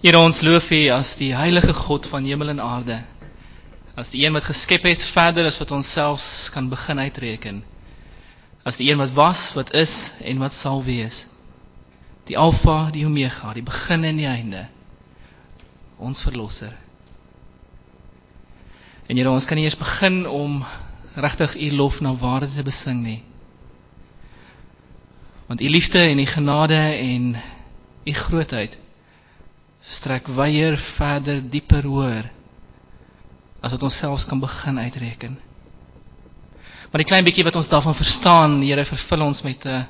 [0.00, 3.00] Here ons loof U as die heilige God van hemel en aarde.
[3.98, 7.58] As die een wat geskep het verder as wat ons selfs kan begin uitreken.
[8.64, 11.26] As die een wat was, wat is en wat sal wees.
[12.30, 14.66] Die Alfa, die Omega, die begin en die einde.
[15.98, 16.72] Ons verlosser.
[19.10, 20.60] En Here, ons kan nie eers begin om
[21.18, 23.18] regtig U lof na waarde te besing nie.
[25.50, 27.34] Want U liefde en U genade en
[28.06, 28.78] U grootheid
[29.80, 32.28] strek wyeer verder dieper hoër
[33.60, 35.38] as wat ons selfs kan begin uitreken.
[36.90, 39.86] Maar die klein bietjie wat ons daarvan verstaan, Here, vervul ons met 'n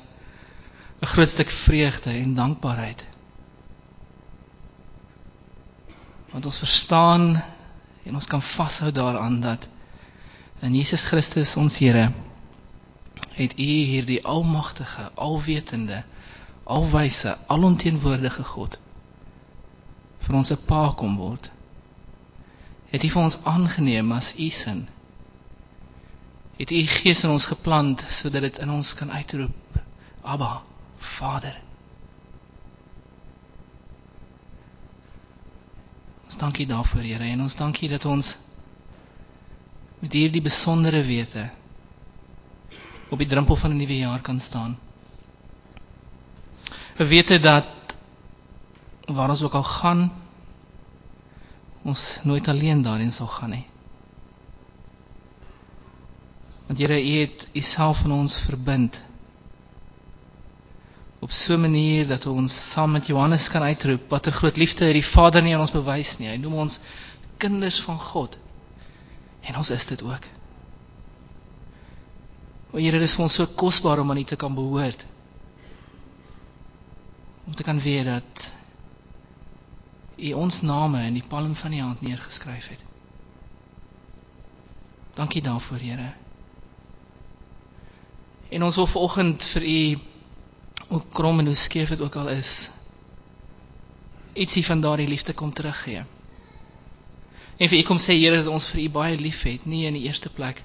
[1.01, 3.05] 'n groot stuk vreugde en dankbaarheid.
[6.31, 7.41] Want ons verstaan
[8.03, 9.67] en ons kan vashou daaraan dat
[10.61, 12.11] in Jesus Christus ons Here
[13.33, 16.03] het U hierdie almagtige, alwetende,
[16.63, 18.77] alwyse, alomteenwoordige God
[20.21, 21.49] vir ons 'n pa kom word.
[22.91, 24.87] Het U vir ons aangeneem as U sin.
[26.57, 29.79] Het U Gees in ons geplant sodat dit in ons kan uitroep
[30.21, 30.61] Abba,
[30.99, 31.55] Vader.
[36.25, 38.37] Ons dankie daarvoor, Here, en ons dankie dat ons
[40.01, 41.49] met hierdie besondere wete
[43.11, 44.77] op die drempel van 'n nuwe jaar kan staan.
[46.99, 47.65] 'n Wete dat
[49.15, 50.11] waar ons ook al gaan
[51.83, 53.65] ons nooit alleen daarin sal gaan nie.
[56.67, 59.01] Want Here, U het U self aan ons verbind
[61.21, 64.93] op so 'n manier dat ons saam met Johannes kan uitroep watter groot liefde het
[64.93, 66.27] die Vader nie aan ons bewys nie.
[66.27, 66.79] Hy noem ons
[67.37, 68.37] kinders van God.
[69.41, 70.23] En ons is dit ook.
[72.71, 75.05] O Here, dit is vir ons so kosbaar om aan U te kan behoort.
[77.47, 78.53] Om te kan weet dat
[80.21, 82.83] U ons name in die palm van U hand neergeskryf het.
[85.17, 86.11] Dankie daarvoor, Here.
[88.49, 89.99] En ons wil vanoggend vir U
[90.87, 92.69] hoe krom en hoe skeef dit ook al is,
[94.33, 96.03] ietsie van daardie liefde kom teruggee.
[97.57, 100.05] En vir U kom sê Here dat ons vir U baie liefhet, nie in die
[100.09, 100.63] eerste plek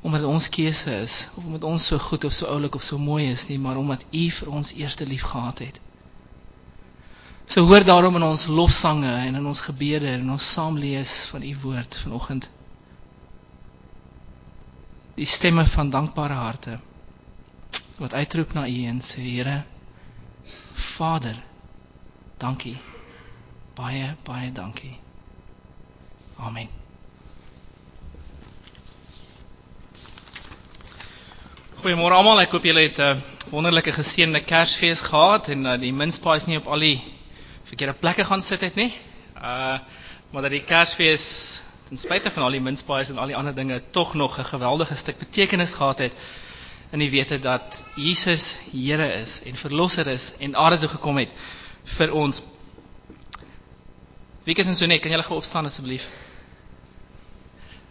[0.00, 3.26] omdat ons keuse is of omdat ons so goed of so oulik of so mooi
[3.30, 5.80] is nie, maar omdat U vir ons eerste lief gehad het.
[7.48, 11.42] So hoor daarom in ons lofsange en in ons gebede en in ons saamlees van
[11.42, 12.50] u woord vanoggend.
[15.16, 16.76] Die stemme van dankbare harte
[17.96, 19.62] wat uitroep na u en sê Here
[20.74, 21.40] Vader
[22.36, 22.76] dankie.
[23.74, 24.92] Baie baie dankie.
[26.36, 26.68] Amen.
[31.80, 32.40] Goeiemôre almal.
[32.44, 36.66] Ek hoop julle het 'n wonderlike geseënde Kersfees gehad en uh, die minspaas nie op
[36.66, 36.98] al die
[37.68, 38.92] verkeerde plekke gaan sit het nie.
[39.36, 39.78] Uh
[40.28, 41.22] maar dat die Kersfees
[41.88, 44.96] ten spyte van al die minspaaies en al die ander dinge tog nog 'n geweldige
[44.96, 46.12] stuk betekenis gehad het
[46.90, 51.30] in die wete dat Jesus Here is en verlosser is en aarde toe gekom het
[51.84, 52.42] vir ons.
[54.44, 55.00] Wie is in so net?
[55.00, 56.06] Kan julle gou opstaan asseblief?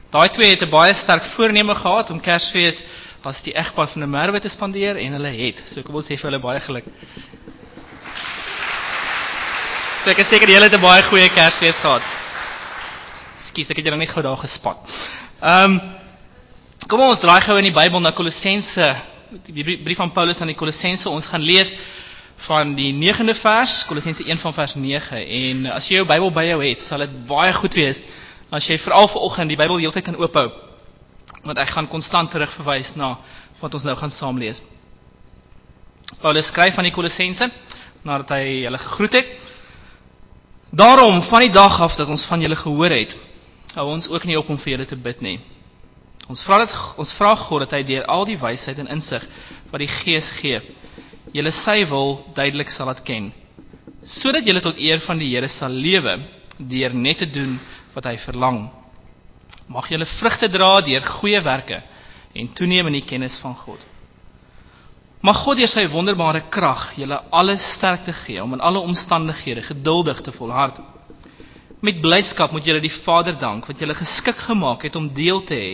[0.10, 2.84] Daai twee het 'n baie sterk voorneme gehad om Kersfees
[3.22, 5.64] as die egpaar van 'n Merwe te spandeer en hulle het.
[5.66, 6.86] So ek wil sê vir hulle baie geluk.
[10.08, 12.02] So ek is seker julle het 'n baie goeie Kersfees gehad.
[13.36, 14.78] Skus, ek het julle net gou daar gespat.
[15.44, 15.82] Ehm um,
[16.88, 18.96] Kom ons draai gou in die Bybel na Kolossense,
[19.52, 21.10] die brief van Paulus aan die Kolossense.
[21.10, 21.74] Ons gaan lees
[22.38, 26.46] van die 9de vers, Kolossense 1 van vers 9 en as jy jou Bybel by
[26.48, 28.04] jou het, sal dit baie goed wees
[28.50, 30.48] as jy veral vanoggend die Bybel heeltyd kan oophou.
[31.44, 33.18] Want ek gaan konstant terugverwys na
[33.60, 34.62] wat ons nou gaan saam lees.
[36.22, 37.52] Paulus skryf aan die Kolossense
[38.08, 39.36] nadat hy hulle gegroet het.
[40.70, 43.16] Daarom van die dag af dat ons van julle gehoor het,
[43.74, 45.38] hou ons ook nie op om vir julle te bid nie.
[46.28, 49.24] Ons vra dit ons vra God dat hy deur al die wysheid en insig
[49.72, 50.60] wat die Gees gee,
[51.32, 53.32] julle sy wil duidelik sal laat ken,
[54.04, 56.18] sodat julle tot eer van die Here sal lewe
[56.58, 57.56] deur net te doen
[57.96, 58.66] wat hy verlang.
[59.72, 61.80] Mag julle vrugte dra deur goeie werke
[62.36, 63.80] en toeneem in die kennis van God.
[65.28, 70.22] Mag God deur sy wonderbare krag julle alles sterkte gee om in alle omstandighede geduldig
[70.24, 70.78] te volhard.
[71.84, 75.58] Met blydskap moet julle die Vader dank wat julle geskik gemaak het om deel te
[75.60, 75.74] hê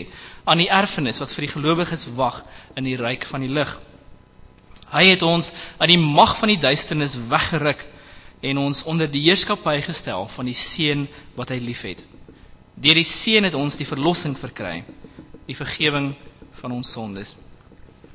[0.49, 2.41] aan die erfenis wat vir die gelowiges wag
[2.81, 3.75] in die ryk van die lig.
[4.89, 7.85] Hy het ons uit die mag van die duisternis weggeruk
[8.41, 11.05] en ons onder die heerskappy gestel van die seun
[11.37, 12.01] wat hy liefhet.
[12.73, 14.79] Deur die seun het ons die verlossing verkry,
[15.45, 16.17] die vergifnis
[16.57, 17.37] van ons sondes.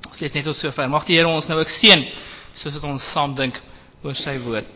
[0.08, 0.88] Ons lees net tot sover.
[0.88, 2.04] Mag die Here ons nou ook seën
[2.56, 3.60] soos wat ons saam dink
[4.02, 4.66] oor sy woord.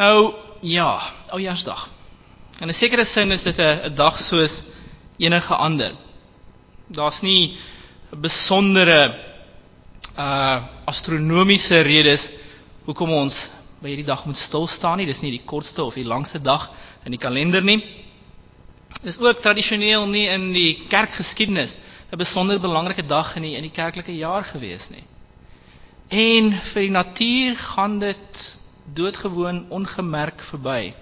[0.00, 0.32] Nou
[0.64, 0.88] ja,
[1.36, 1.88] Oujaarsdag.
[2.62, 4.62] In 'n sekere sin is dit 'n dag soos
[5.18, 5.92] enige ander.
[6.88, 7.56] Daar's nie
[8.12, 9.14] 'n besondere
[10.18, 12.28] uh astronomiese redes
[12.84, 13.50] hoekom ons
[13.82, 15.06] by hierdie dag moet stil staan nie.
[15.06, 16.70] Dis nie die kortste of die langste dag
[17.04, 18.01] in die kalender nie.
[19.00, 21.78] Dis ook tradisioneel nie in die kerkgeskiedenis
[22.12, 25.04] 'n besonder belangrike dag in die in die kerklike jaar gewees nie.
[26.08, 28.56] En vir die natuur gaan dit
[28.94, 30.92] doodgewoon ongemerk verby.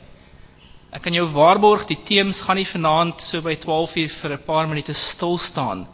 [0.90, 4.69] Ek kan jou waarborg die teems gaan nie vanaand so by 12:00 vir 'n paar
[4.69, 5.88] minute stil staan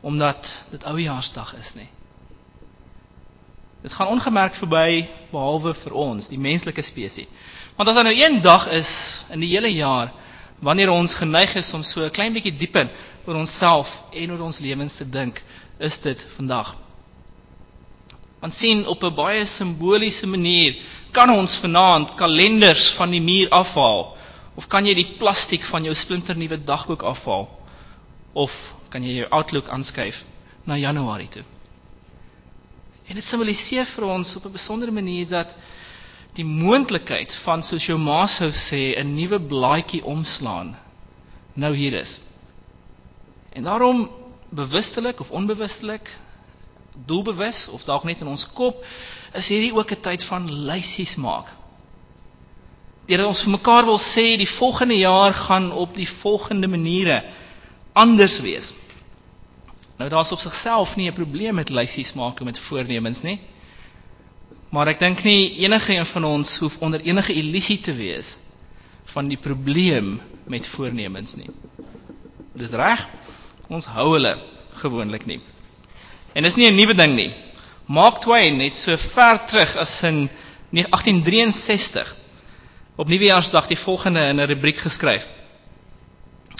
[0.00, 1.88] omdat dit oujaarsdag is nie.
[3.82, 7.26] Dit gaan ongemerk verby behalwe vir ons, die menslike spesies.
[7.76, 10.12] Want as daar nou een dag is in die hele jaar
[10.58, 12.88] wanneer ons geneig is om so 'n klein bietjie dieper
[13.26, 15.42] oor onsself en oor ons lewens te dink,
[15.78, 16.76] is dit vandag.
[18.40, 20.76] Want sien op 'n baie simboliese manier
[21.12, 24.16] kan ons vanaand kalenders van die muur afhaal
[24.54, 27.48] of kan jy die plastiek van jou splinternuwe dagboek afhaal
[28.32, 30.24] of kan jy jou Outlook aanskuif
[30.64, 31.42] na Januarie toe.
[33.06, 35.56] En dit simboliseer vir ons op 'n besondere manier dat
[36.36, 40.76] die moontlikheid van soos jou ma sou sê 'n nuwe blaadjie oomslaan
[41.54, 42.20] nou hier is.
[43.52, 44.10] En daarom
[44.48, 46.10] bewustelik of onbewustelik
[47.04, 48.84] doelbewus of dalk net in ons kop
[49.32, 51.48] is hierdie ook 'n tyd van lysies maak.
[53.06, 57.24] Deurdat ons vir mekaar wil sê die volgende jaar gaan op die volgende maniere
[57.92, 58.72] anders wees.
[59.96, 63.40] Nou daar's op sigself nie 'n probleem met lysies maak met voornemens nie.
[64.74, 68.36] Maar ek dink nie enige een van ons hoef onder enige illusie te wees
[69.14, 70.20] van die probleem
[70.50, 71.48] met voornemens nie.
[72.58, 73.06] Dis reg.
[73.68, 74.34] Ons hou hulle
[74.80, 75.40] gewoonlik nie.
[76.34, 77.32] En dis nie 'n nuwe ding nie.
[77.86, 80.28] Mark Twain het so ver terug as in
[80.70, 82.16] 1863
[82.96, 85.28] op Nuwejaarsdag die volgende in 'n rubriek geskryf.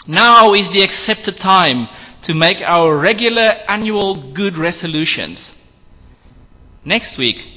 [0.05, 1.87] Now is the accepted time
[2.21, 5.53] to make our regular annual good resolutions.
[6.83, 7.56] Next week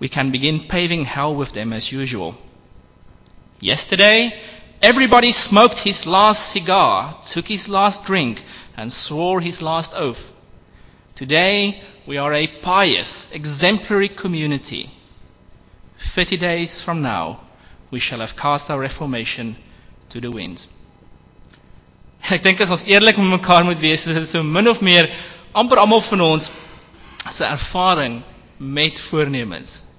[0.00, 2.34] we can begin paving hell with them as usual.
[3.60, 4.32] Yesterday
[4.82, 8.42] everybody smoked his last cigar, took his last drink
[8.76, 10.32] and swore his last oath.
[11.16, 14.88] Today, we are a pious, exemplary community.
[15.98, 17.40] 30 days from now,
[17.90, 19.54] we shall have cast our reformation
[20.08, 20.66] to the wind.
[22.30, 25.10] Ek dink as ons eerlik met mekaar moet wees, is dit so min of meer
[25.56, 26.48] amper almal van ons
[27.32, 28.22] se ervaring
[28.58, 29.89] met voornemens.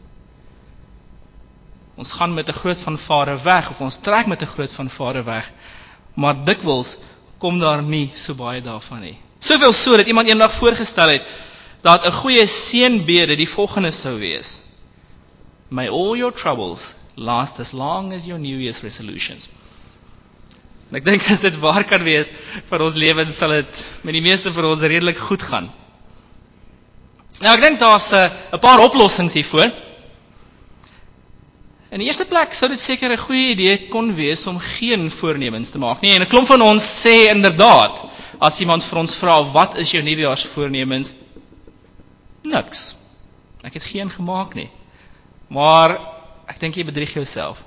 [1.96, 5.52] Ons gaan met 'n groot vanvare weg of ons trek met 'n groot vanvare weg,
[6.14, 6.98] maar dikwels
[7.38, 9.18] kom daar nie so baie daarvan nie.
[9.40, 11.26] Soveel so dat iemand eendag voorgestel het
[11.82, 14.58] dat 'n goeie seënbede die volgende sou wees.
[15.70, 19.50] May all your troubles last as long as your New Year's resolutions.
[20.92, 22.32] En ek dink as dit waar kan wees
[22.70, 25.72] vir ons lewens sal dit met die meeste van ons redelik goed gaan.
[27.40, 29.72] Nou ek dink daar's 'n uh, paar oplossings hiervoor.
[31.92, 35.70] In die eerste plek sou dit seker 'n goeie idee kon wees om geen voornemens
[35.70, 36.12] te maak nie.
[36.16, 38.04] En 'n klomp van ons sê inderdaad
[38.40, 41.14] as iemand vir ons vra wat is jou nuwejaarsvoornemens?
[42.44, 42.96] Niks.
[43.64, 44.70] Ek het geen gemaak nie.
[45.50, 46.00] Maar
[46.48, 47.64] ek dink jy bedrieg jouself.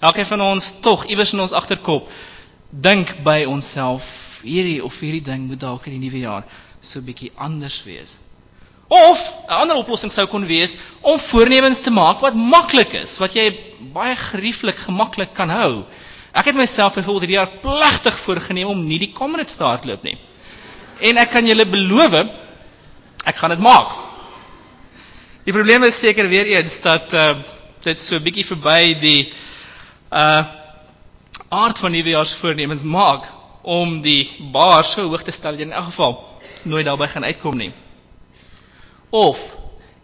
[0.00, 2.08] Elkeen van ons tog iewers in ons agterkop
[2.70, 6.44] dink by onsself hierdie of hierdie ding moet dalk in die nuwe jaar
[6.80, 8.18] so bietjie anders wees.
[8.88, 13.34] Of 'n ander oplossing sou kon wees om voornemens te maak wat maklik is, wat
[13.36, 13.50] jy
[13.92, 15.84] baie gerieflik gemaklik kan hou.
[16.32, 20.16] Ek het myself byvoorbeeld hierdie jaar plegtig voorgenem om nie die Comrades te hardloop nie.
[21.00, 22.14] En ek kan julle beloof,
[23.24, 23.92] ek gaan dit maak.
[25.44, 27.34] Die probleem is seker weer eens dat uh
[27.84, 29.32] dit so 'n bietjie verby die
[30.12, 30.44] uh
[31.48, 33.24] aard van nuwejaarsvoornemens maak
[33.62, 36.18] om die bar so hoog te stel dat jy in elk geval
[36.64, 37.72] nooit daarby gaan uitkom nie.
[39.10, 39.56] Of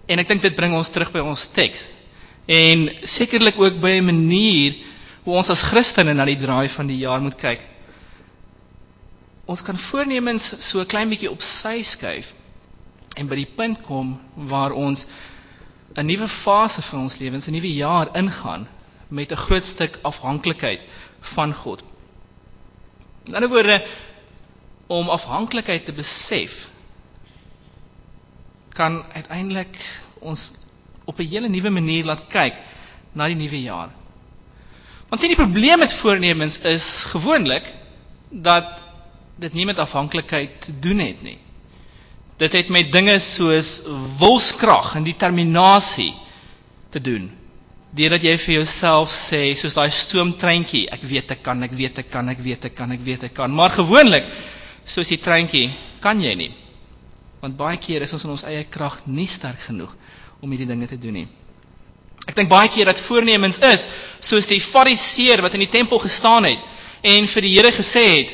[0.06, 1.88] en ek dink dit bring ons terug by ons teks.
[2.46, 4.74] En sekerlik ook by 'n manier
[5.24, 7.60] hoe ons as Christene na die draai van die jaar moet kyk.
[9.46, 12.32] Ons kan voornemens so 'n klein bietjie op sy skuif
[13.16, 15.06] en by die punt kom waar ons
[15.96, 18.68] 'n nuwe fase van ons lewens, 'n nuwe jaar ingaan
[19.08, 20.84] met 'n groot stuk afhanklikheid
[21.20, 21.82] van God.
[23.26, 23.84] In ander woorde
[24.86, 26.68] om afhanklikheid te besef
[28.76, 29.76] kan uiteindelik
[30.20, 30.44] ons
[31.04, 32.54] op 'n hele nuwe manier laat kyk
[33.12, 33.90] na die nuwe jaar.
[35.08, 37.64] Want sien die probleem met voornemens is gewoonlik
[38.30, 38.84] dat
[39.36, 41.38] dit nie met afhanklikheid te doen het nie.
[42.36, 43.82] Dit het met dinge soos
[44.18, 46.14] wilskrag en determinasie
[46.90, 47.30] te doen.
[47.94, 52.08] deurdat jy vir jouself sê soos daai stoomtreintjie, ek weet ek kan, ek weet ek
[52.10, 53.52] kan, ek weet ek kan, ek weet ek kan.
[53.54, 54.26] Maar gewoonlik
[54.84, 55.68] soos die treintjie
[56.02, 56.50] kan jy nie.
[57.44, 59.90] Want baie keer is ons in ons eie krag nie sterk genoeg
[60.40, 61.26] om hierdie dinge te doen nie.
[62.24, 63.84] Ek dink baie keer dat voornemens is
[64.24, 66.62] soos die fariseer wat in die tempel gestaan het
[67.04, 68.32] en vir die Here gesê het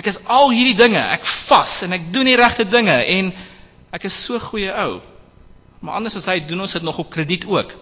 [0.00, 3.32] ek is al hierdie dinge, ek vas en ek doen die regte dinge en
[3.92, 5.00] ek is so goeie ou.
[5.84, 7.74] Maar anders as hy doen ons dit nog op krediet ook.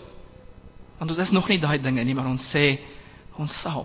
[0.98, 2.64] Want ons is nog nie daai dinge nie, maar ons sê
[3.38, 3.84] ons sal.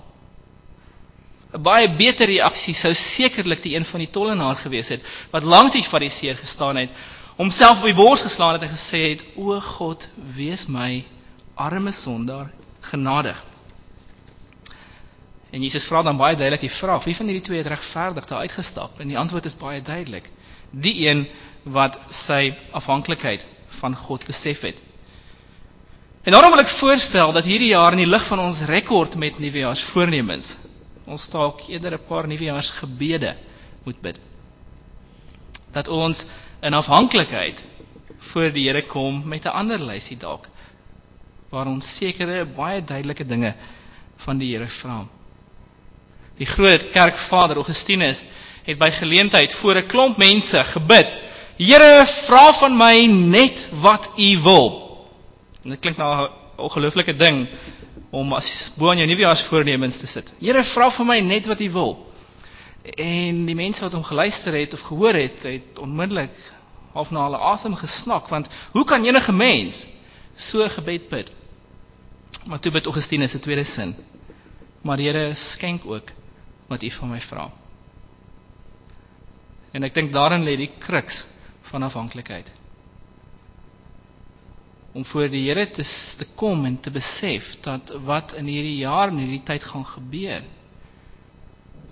[1.54, 5.76] 'n Baie beter reaksie sou sekerlik die een van die tollenaar gewees het wat langs
[5.76, 6.90] die fariseer gestaan het,
[7.38, 11.04] homself op die bors geslaan het en gesê het: "O God, wees my
[11.54, 12.50] arme sondaar
[12.82, 13.44] genadig."
[15.52, 18.40] En Jesus vra dan baie duidelik die vraag: Wie van hierdie twee het regverdig daar
[18.40, 19.00] uitgestap?
[19.00, 20.30] En die antwoord is baie duidelik:
[20.72, 21.28] Die een
[21.64, 24.82] wat sy afhanklikheid van God besef het.
[26.24, 29.40] En daarom wil ek voorstel dat hierdie jaar in die lig van ons rekord met
[29.40, 30.56] nuwejaarsvoornemens
[31.06, 33.36] ons dalk eerder 'n paar nuwejaarsgebede
[33.84, 34.20] moet bid.
[35.72, 36.26] Dat ons
[36.62, 37.64] in afhanklikheid
[38.18, 40.48] voor die Here kom met 'n ander lysie dalk
[41.50, 43.54] waar ons sekere baie duidelike dinge
[44.18, 45.08] van die Here vra.
[46.38, 48.24] Die groot kerkvader Augustinus
[48.66, 51.08] het by geleentheid voor 'n klomp mense gebid:
[51.58, 54.66] "Here, vra van my net wat U wil."
[55.64, 57.48] En dit klink nou 'n ongelooflike ding
[58.14, 60.28] om as bo aan jou nuwejaarsvoornemens te sit.
[60.40, 61.94] Here, vra vir my net wat U wil.
[63.00, 66.36] En die mense wat hom geluister het of gehoor het, het onmiddellik
[66.94, 69.82] half na hulle asem gesnak want hoe kan enige mens
[70.38, 71.32] so gebed bid?
[72.46, 73.96] Maar toe bid Augustinus se tweede sin.
[74.82, 76.14] Maar Here, skenk ook
[76.68, 77.48] wat U van my vra.
[79.74, 81.24] En ek dink daarin lê die kruks
[81.72, 82.52] van afhanklikheid
[84.94, 85.84] om voor die Here te
[86.18, 90.44] te kom en te besef dat wat in hierdie jaar en hierdie tyd gaan gebeur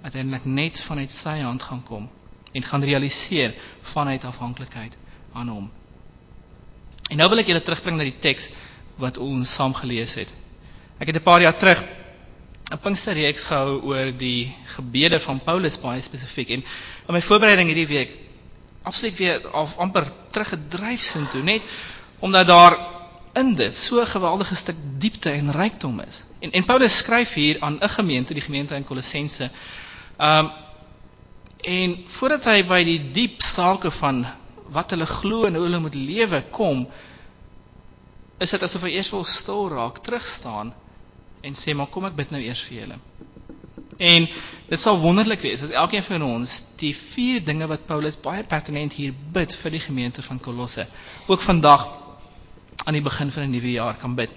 [0.02, 2.10] uiteindelik net vanuit sy hand gaan kom
[2.54, 4.98] en gaan realiseer vanuit afhanklikheid
[5.34, 5.70] aan hom.
[7.10, 8.50] En nou wil ek julle terugbring na die teks
[9.02, 10.34] wat ons saam gelees het.
[11.02, 11.82] Ek het 'n paar jaar terug
[12.72, 16.64] 'n Pinksterreeks gehou oor die gebede van Paulus baie spesifiek en
[17.08, 18.18] in my voorbereiding hierdie week
[18.84, 21.62] absoluut weer af amper teruggedryf sin toe net
[22.20, 22.78] omdat daar
[23.34, 26.24] in dit so 'n geweldige stuk diepte en rykdom is.
[26.40, 29.50] En en Paulus skryf hier aan 'n gemeente, die gemeente in Kolossense.
[30.20, 30.52] Um
[31.62, 34.26] en voordat hy by die diep sake van
[34.74, 36.88] wat hulle glo en hoe hulle moet lewe kom,
[38.40, 40.74] is dit asof hy eers wil stil raak, terug staan
[41.42, 42.98] en sê maar kom ek bid nou eers vir julle.
[43.98, 44.28] En
[44.70, 48.94] dit sal wonderlik wees as elkeen van ons die vier dinge wat Paulus baie pertinent
[48.94, 50.88] hier bid vir die gemeente van Kolosse
[51.28, 51.86] ook vandag
[52.86, 54.30] aan die begin van 'n nuwe jaar kan bid.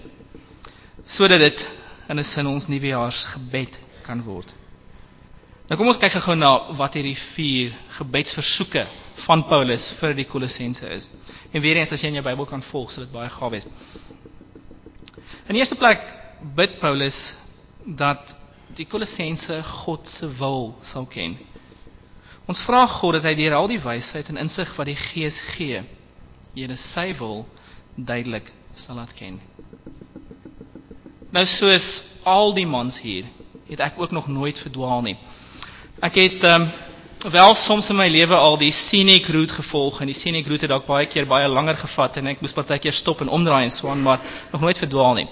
[1.06, 1.68] Sodat dit
[2.08, 4.54] in 'n sin ons nuwejaarsgebed kan word.
[5.68, 8.82] Nou kom ons kyk gou na wat hierdie vier gebedsversoeke
[9.24, 11.08] van Paulus vir die Kolossense is.
[11.52, 13.66] En weer eens as jy in jou Bybel kan volg, sal dit baie gaaf wees.
[15.48, 16.04] In eerste plek
[16.54, 17.34] bid Paulus
[17.86, 18.36] dat
[18.76, 21.38] die Kolossense God se wil sal ken.
[22.44, 25.80] Ons vra God dat hy deur al die wysheid en insig wat die Gees gee,
[26.54, 27.46] Here sy wil
[27.94, 29.40] duidelik sal laat ken.
[31.34, 31.86] Nou soos
[32.22, 33.24] al die mans hier,
[33.68, 35.16] het ek ook nog nooit verdwaal nie.
[36.02, 36.68] Ek het ehm um,
[37.32, 40.70] wel soms in my lewe al die scenic route gevolg en die scenic route het
[40.74, 43.88] dalk baie keer baie langer gevat en ek moes partykeer stop en omdraai en so
[43.88, 44.20] aan, maar
[44.52, 45.24] nog nooit verdwaal nie.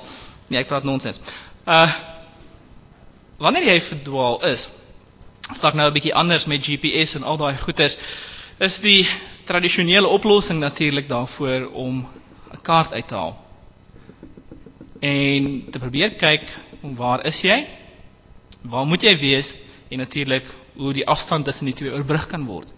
[0.48, 1.20] Nee, ek praat nonsens.
[1.68, 1.90] Uh
[3.42, 4.68] wanneer jy verdwaal is,
[5.52, 7.96] stak nou 'n bietjie anders met GPS en al daai goeters,
[8.58, 9.06] is die
[9.44, 12.06] tradisionele oplossing natuurlik daarvoor om
[12.62, 13.36] kaart uit te haal.
[15.02, 16.46] En te probeer kyk
[16.98, 17.62] waar is jy?
[18.62, 19.54] Waar moet jy wees?
[19.90, 20.46] En natuurlik
[20.78, 22.68] hoe die afstand tussen die twee oorbrug kan word.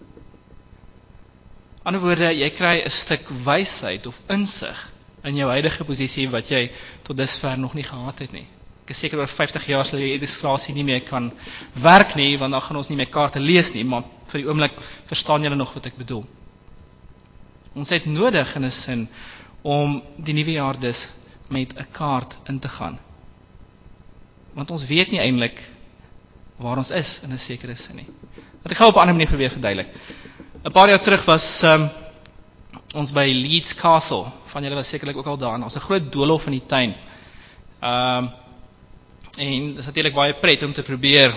[1.85, 4.91] Aan die ander woorde, jy kry 'n stuk wysheid of insig
[5.23, 6.71] in jou huidige posisie wat jy
[7.03, 8.47] tot dusver nog nie gehad het nie.
[8.85, 11.31] Ek is seker oor 50 jaar sal jy illustrasie nie meer kan
[11.73, 14.81] werk nie want dan gaan ons nie meer kaarte lees nie, maar vir die oomblik
[15.09, 16.25] verstaan julle nog wat ek bedoel.
[17.75, 19.07] Ons het nodig in 'n sin
[19.65, 21.07] om die nuwe jaar dus
[21.49, 22.99] met 'n kaart in te gaan.
[24.53, 25.59] Want ons weet nie eintlik
[26.57, 28.07] waar ons is in 'n sekere sin nie.
[28.61, 29.87] Wat ek gou op 'n ander manier probeer verduidelik.
[30.63, 31.89] 'n Paar jaar terug was um,
[32.93, 34.25] ons by Leeds Castle.
[34.45, 35.61] Van julle was sekerlik ook al daar.
[35.63, 36.95] Ons 'n groot doolhof in die tuin.
[37.81, 38.31] Ehm um,
[39.37, 41.33] en dit is natuurlik baie pret om te probeer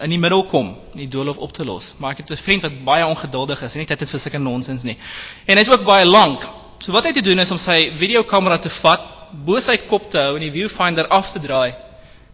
[0.00, 1.94] in die middel kom, die doolhof op te los.
[1.98, 4.38] Maar ek het 'n vriend wat baie ongeduldig is en nie tyd het vir sulke
[4.38, 4.98] nonsens nie.
[5.46, 6.46] En hy's ook baie lank.
[6.78, 9.02] So wat hy te doen is om sy videokamera te vat
[9.44, 11.74] bo sy kop te hou en die viewfinder af te draai.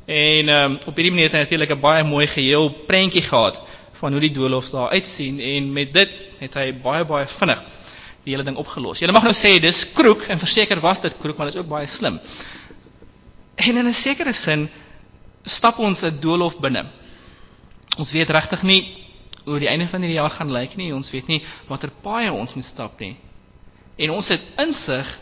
[0.07, 3.61] En ehm um, op hierdie manier het hy natuurlik 'n baie mooi geheel prentjie gehad
[4.01, 7.63] van hoe die doolhof daar uitsien en met dit het hy baie baie vinnig
[8.25, 9.01] die hele ding opgelos.
[9.01, 11.69] Jy mag nou sê dis kroek en verseker was dit kroek, maar dit is ook
[11.69, 12.21] baie slim.
[13.57, 14.69] En in 'n sekere sin
[15.45, 16.85] stap ons 'n doolhof binne.
[17.99, 18.83] Ons weet regtig nie
[19.45, 20.95] hoe die einde van hierdie jaar gaan lyk nie.
[20.95, 23.17] Ons weet nie watter paaie ons moet stap nie.
[23.97, 25.19] En ons het insig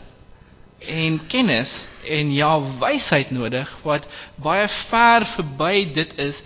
[0.79, 6.43] en kennis en ja wysheid nodig wat baie ver verby dit is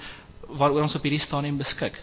[0.47, 1.97] waaroor ons op hierdie stadium beskik.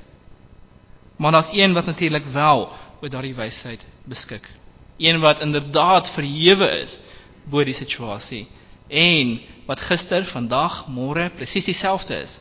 [1.17, 2.67] Maar daar's een wat natuurlik wel
[3.01, 4.49] oor daardie wysheid beskik.
[4.97, 6.99] Een wat inderdaad verhewe is
[7.45, 8.47] bo die situasie
[8.89, 12.41] en wat gister, vandag, môre presies dieselfde is.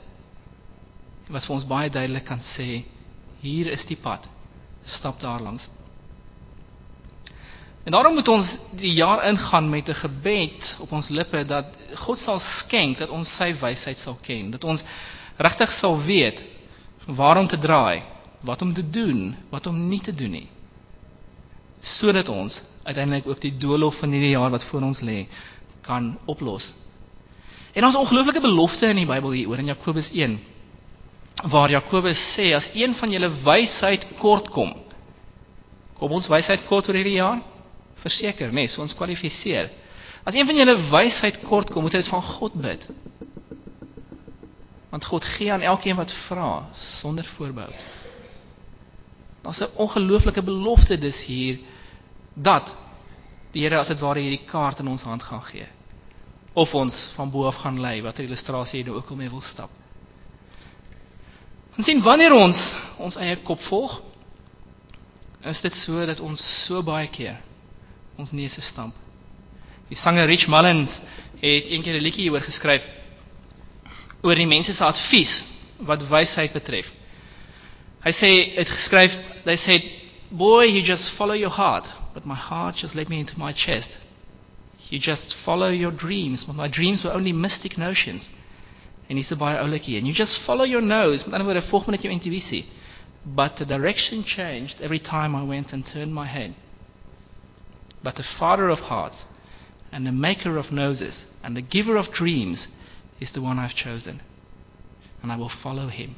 [1.32, 2.84] Wat vir ons baie duidelik kan sê,
[3.40, 4.28] hier is die pad.
[4.84, 5.70] Stap daar langs.
[7.84, 12.18] En daarom moet ons die jaar ingaan met 'n gebed op ons lippe dat God
[12.18, 14.84] sal skenk dat ons sy wysheid sal ken, dat ons
[15.38, 16.44] regtig sal weet
[17.06, 18.04] waarom te draai,
[18.40, 20.50] wat om te doen, wat om nie te doen nie.
[21.82, 25.28] Sodat ons uiteindelik ook die doolhof van hierdie jaar wat voor ons lê
[25.82, 26.72] kan oplos.
[27.74, 30.40] En 'n ongelooflike belofte in die Bybel hieroor in Jakobus 1
[31.44, 34.74] waar Jakobus sê as een van julle wysheid kort kom.
[35.94, 37.42] Kom ons wysheid kort oor hierdie jaar?
[38.03, 39.69] Verseker, nee, so ons kwalifiseer.
[40.27, 42.88] As een van julle wysheid kort kom, moet jy dit van God bid.
[44.91, 47.72] Want God gee aan elkeen wat vra sonder voorbehou.
[49.43, 51.60] Daar's 'n ongelooflike belofte dus hier
[52.33, 52.75] dat
[53.51, 55.67] die Here as dit ware hierdie kaart in ons hand gaan gee
[56.53, 59.41] of ons van bo af gaan lei watter illustrasie jy nou ook al mee wil
[59.41, 59.69] stap.
[61.77, 64.01] Ons sien wanneer ons ons eie kop volg
[65.41, 67.39] is dit so dat ons so baie keer
[68.17, 68.96] ons neuse stamp.
[69.89, 71.00] Die sanger Rich Mullins
[71.41, 72.84] het eendag 'n liedjie oor geskryf
[74.23, 75.34] oor die mense se advies
[75.78, 76.91] wat wysheid betref.
[78.04, 79.82] Hy sê het geskryf, hy sê
[80.32, 83.97] boy you just follow your heart, but my heart just led me into my chest.
[84.89, 86.43] You just follow your dreams.
[86.43, 88.30] But my dreams were only mystic notions.
[89.10, 89.97] En hier's 'n baie oulikie.
[89.97, 91.26] And you just follow your nose.
[91.26, 92.65] Met ander woorde, volg net jou intuïsie.
[93.26, 96.54] But the direction changed every time I went and turned my head.
[98.04, 99.26] But the father of hearts
[99.92, 102.68] and the maker of noses and the giver of dreams
[103.20, 104.20] is the one I've chosen.
[105.22, 106.16] And I will follow him.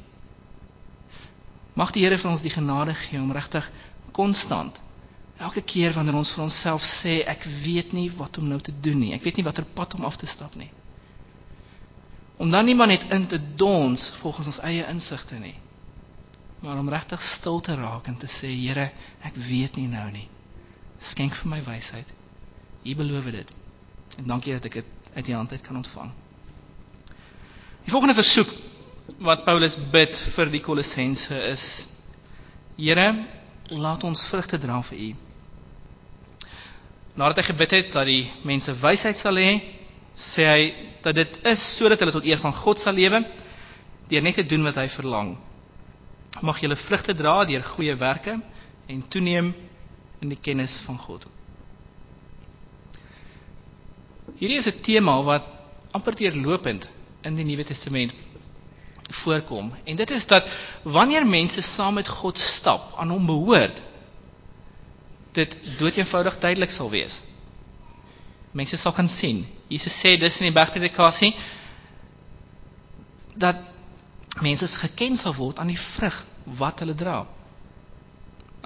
[1.76, 3.70] Mag die Here vir ons die genade gee om regtig
[4.12, 4.80] konstant
[5.36, 8.96] Elke keer wanneer ons vir onsself sê ek weet nie wat om nou te doen
[9.02, 9.12] nie.
[9.12, 10.70] Ek weet nie watter pad om af te stap nie.
[12.40, 15.54] Om dan nie maar net in te dons volgens ons eie insigte nie.
[16.64, 18.88] Maar om regtig stil te raak en te sê Here,
[19.28, 20.24] ek weet nie nou nie.
[21.00, 22.12] Skenk vir my wysheid.
[22.86, 23.50] U beloof dit.
[24.16, 26.10] En dankie dat ek dit uit U hand uit kan ontvang.
[27.84, 28.48] Die volgende versoek
[29.22, 31.66] wat Paulus bid vir die Kolossense is
[32.76, 33.06] Here,
[33.72, 35.10] laat ons vrugte dra vir U.
[37.16, 39.54] Nadat hy gebid het dat die mense wysheid sal hê,
[40.16, 40.66] sê hy
[41.04, 43.22] dat dit is sodat hulle tot eer van God sal lewe
[44.10, 45.32] deur net te doen wat hy verlang.
[46.44, 48.36] Mag julle vrugte dra deur goeie werke
[48.92, 49.54] en toeneem
[50.20, 51.26] in die kennis van God.
[54.36, 55.44] Hierdie is 'n tema wat
[55.90, 56.88] amper deurlopend
[57.22, 58.12] in die Nuwe Testament
[59.22, 60.48] voorkom en dit is dat
[60.82, 63.82] wanneer mense saam met God stap, aan hom behoort,
[65.32, 67.20] dit doeteenvoudig duidelik sal wees.
[68.50, 69.46] Mense sal kan sien.
[69.68, 71.34] Jesus sê dis in die bergpredikasie
[73.36, 73.56] dat
[74.40, 77.26] mense geken sal word aan die vrug wat hulle dra.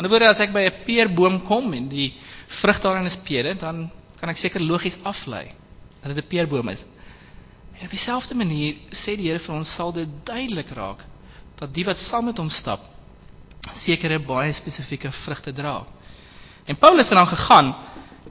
[0.00, 2.14] Aan die woorde as ek by 'n peerboom kom en die
[2.48, 5.42] vrug daarin is pere, dan kan ek seker logies aflei
[6.00, 6.86] dat dit 'n peerboom is.
[7.76, 11.04] En op dieselfde manier sê die Here vir ons sal dit duidelik raak
[11.60, 12.80] dat die wat saam met hom stap
[13.72, 15.84] sekere baie spesifieke vrugte dra.
[16.64, 17.76] En Paulus het dan gegaan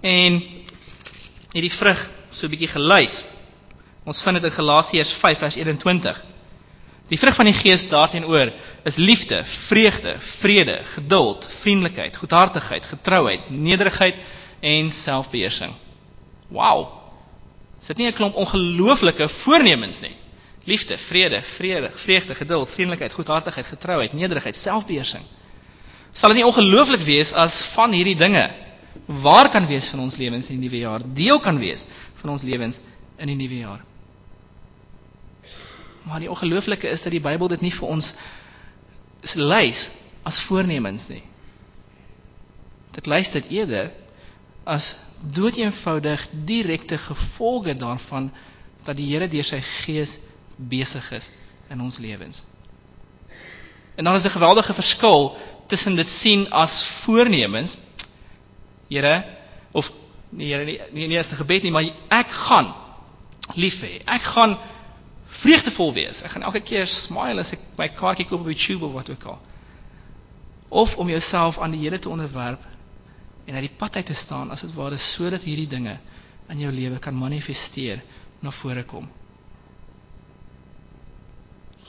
[0.01, 0.41] en
[1.53, 3.23] hierdie vrug so 'n bietjie gelys.
[4.05, 6.25] Ons vind dit in Galasiërs 5 vers 21.
[7.09, 8.51] Die vrug van die Gees daarteenoor
[8.85, 14.15] is liefde, vreugde, vrede, geduld, vriendelikheid, goedhartigheid, getrouheid, nederigheid
[14.59, 15.73] en selfbeheersing.
[16.47, 16.87] Wow.
[17.81, 20.15] Is dit nie 'n klomp ongelooflike voornemens nie?
[20.63, 25.23] Liefde, vrede, vrede, vreugde, geduld, vriendelikheid, goedhartigheid, getrouheid, nederigheid, selfbeheersing.
[26.11, 28.49] Sal dit nie ongelooflik wees as van hierdie dinge
[29.05, 31.85] waar kan wees van ons lewens in die nuwe jaar, deel kan wees
[32.21, 32.79] van ons lewens
[33.17, 33.88] in die nuwe jaar.
[36.09, 38.15] Maar die ongelooflike is dat die Bybel dit nie vir ons
[39.37, 39.81] lys
[40.25, 41.21] as voornemens nie.
[42.95, 43.91] Dit lys dit eerder
[44.69, 44.95] as
[45.35, 48.31] doeteenvoudig direkte gevolge daarvan
[48.87, 50.17] dat die Here deur sy gees
[50.57, 51.29] besig is
[51.69, 52.43] in ons lewens.
[53.95, 57.77] En dan is 'n geweldige verskil tussen dit sien as voornemens.
[58.87, 59.25] Here
[59.71, 59.91] of
[60.29, 62.73] nee Here nie nie, nie as 'n gebed nie, maar ek gaan
[63.55, 64.01] lief hê.
[64.05, 64.57] Ek gaan
[65.29, 66.23] vreugdevol wees.
[66.25, 69.11] Ek gaan elke keer smile as ek my kaartjie koop op die tube of wat
[69.13, 69.39] ook al.
[70.69, 72.65] Of om jouself aan die Here te onderwerp
[73.45, 75.95] en uit die pad uit te staan as dit ware sodat hierdie dinge
[76.49, 78.01] in jou lewe kan manifesteer
[78.41, 79.09] na vore kom.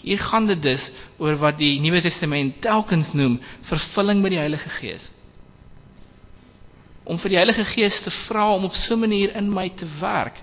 [0.01, 0.87] Hier gaan dit dus
[1.21, 3.37] oor wat die Nuwe Testament telkens noem
[3.69, 5.11] vervulling met die Heilige Gees.
[7.05, 9.87] Om vir die Heilige Gees te vra om op so 'n manier in my te
[10.01, 10.41] werk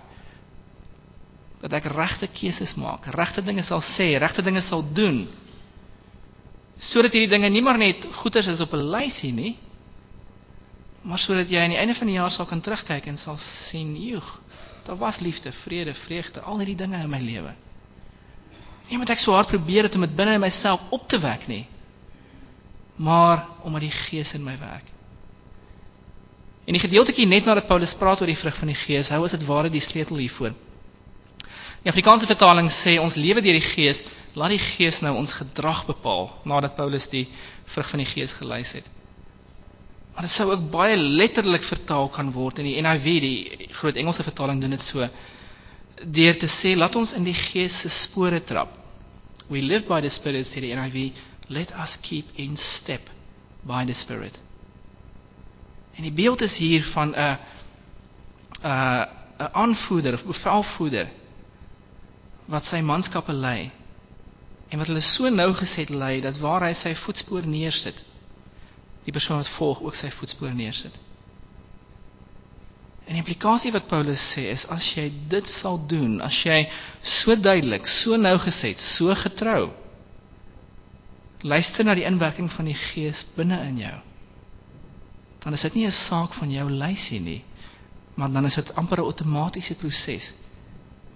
[1.62, 5.24] dat ek regte keuses maak, regte dinge sal sê, regte dinge sal doen.
[6.78, 9.58] Sodat hierdie dinge nie maar net goeders is op 'n lysie nie,
[11.02, 13.96] maar sodat jy aan die einde van die jaar sal kan terugkyk en sal sien,
[13.96, 14.41] "Joeg,
[14.84, 17.56] daar was liefde, vrede, vreugde, al hierdie dinge in my lewe."
[18.88, 21.48] Nie omdat ek so hard probeer het om dit binne in myself op te wek
[21.48, 21.67] nie,
[22.96, 24.86] maar omdat die Gees in my werk.
[26.65, 29.32] En die gedeeltjie net nadat Paulus praat oor die vrug van die Gees, hou as
[29.32, 30.54] dit ware die sleutel hiervoor.
[31.88, 34.02] Die Afrikaanse vertaling sê ons lewe deur die Gees,
[34.36, 37.21] laat die Gees nou ons gedrag bepaal nadat Paulus die
[37.63, 38.88] vrug van die Gees gelys het.
[40.12, 44.26] Maar dit sou ook baie letterlik vertaal kan word in die NIV, die groot Engelse
[44.28, 45.08] vertaling doen dit so
[46.17, 48.73] deur te sê laat ons in die Gees se spore trap.
[49.47, 51.21] We live by the Spirit sê die NIV,
[51.56, 53.08] let us keep in step
[53.63, 54.36] by the Spirit.
[55.95, 57.39] En die beeld is hier van 'n
[58.60, 59.08] 'n
[59.39, 61.08] 'n aanvoerder of bevelvoerder
[62.47, 63.71] wat sy manskappe lei
[64.69, 67.99] en wat hulle so nou geset lei dat waar hy sy voetspoor neersit
[69.07, 70.95] die persoon wat volg ook sy voetspoor neersit.
[73.07, 76.57] En die implikasie wat Paulus sê is as jy dit sal doen, as jy
[77.07, 79.69] so duidelik, so nou geset, so getrou
[81.47, 83.95] luister na die inwerking van die Gees binne in jou,
[85.45, 87.43] dan is dit nie 'n saak van jou lysie nie,
[88.15, 90.33] maar dan is dit amper 'n outomatiese proses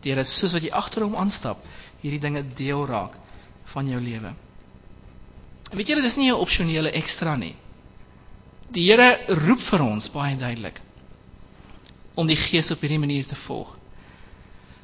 [0.02, 1.58] deur dit soos wat jy agter hom aanstap,
[2.02, 3.18] hierdie dinge deel raak
[3.74, 4.34] van jou lewe.
[5.72, 7.56] Weet julle, dis nie 'n opsionele ekstra nie.
[8.72, 10.82] Die Here roep vir ons baie duidelik
[12.16, 13.78] om die Gees op hierdie manier te volg.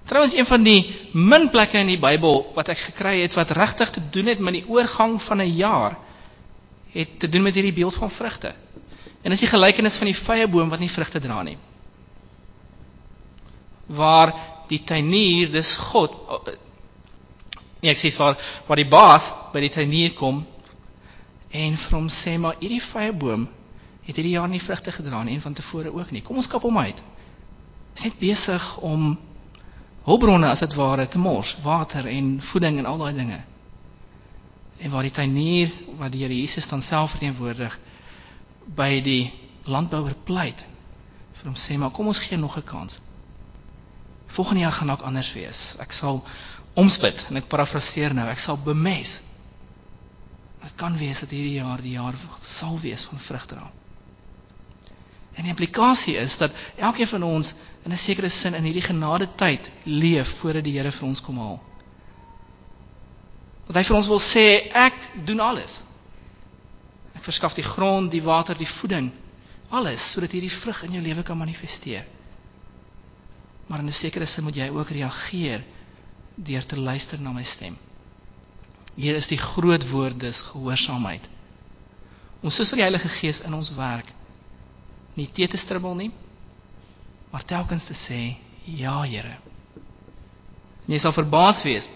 [0.07, 3.89] Trouwens een van die min plekke in die Bybel wat ek gekry het wat regtig
[3.91, 5.97] te doen het met die oorgang van 'n jaar
[6.91, 8.55] het te doen met hierdie beeld van vrugte.
[9.21, 11.57] En dis die gelykenis van die vrye boom wat nie vrugte dra nie.
[13.85, 14.33] Waar
[14.69, 16.15] die tuinier dis God.
[17.81, 20.43] Nee ek sê waar waar die baas by die tuinier kom
[21.51, 23.47] en vir hom sê maar hierdie vrye boom
[24.07, 26.23] het hierdie jaar nie vrugte gedra nie en van tevore ook nie.
[26.23, 27.01] Kom ons kap hom uit.
[27.95, 29.17] Is net besig om
[30.07, 33.41] hulpbronne as dit ware te mors water en voeding en al daai dinge.
[34.79, 37.75] En waar die tuinier wat die Here Jesus dan self verteenwoordig
[38.77, 39.33] by die
[39.67, 40.63] landbouer pleit
[41.37, 43.01] vir hom sê maar kom ons gee nog 'n kans
[44.27, 45.75] Volgende jaar gaan ook anders wees.
[45.79, 46.23] Ek sal
[46.77, 49.15] omspit en ek parafraseer nou, ek sal bemes.
[50.61, 53.63] Dit kan wees dat hierdie jaar die jaar sal wees van vrugdra.
[55.37, 57.53] En die implikasie is dat elkeen van ons
[57.85, 61.37] in 'n sekere sin in hierdie genade tyd leef voordat die Here vir ons kom
[61.37, 61.59] haal.
[63.67, 64.93] Wat hy vir ons wil sê, ek
[65.25, 65.81] doen alles.
[67.15, 69.11] Ek verskaf die grond, die water, die voeding,
[69.69, 72.05] alles sodat hierdie vrug in jou lewe kan manifesteer.
[73.67, 75.63] Maar in 'n sekere sin moet jy ook reageer
[76.35, 77.77] deur te luister na my stem.
[78.95, 81.27] Hier is die groot woord dis gehoorsaamheid.
[82.41, 84.13] Ons soos vir die Heilige Gees in ons werk
[85.17, 86.11] nie te te stribbel nie,
[87.31, 88.19] maar telkens te sê
[88.65, 89.33] ja, Here.
[90.85, 91.89] En jy sal verbaas wees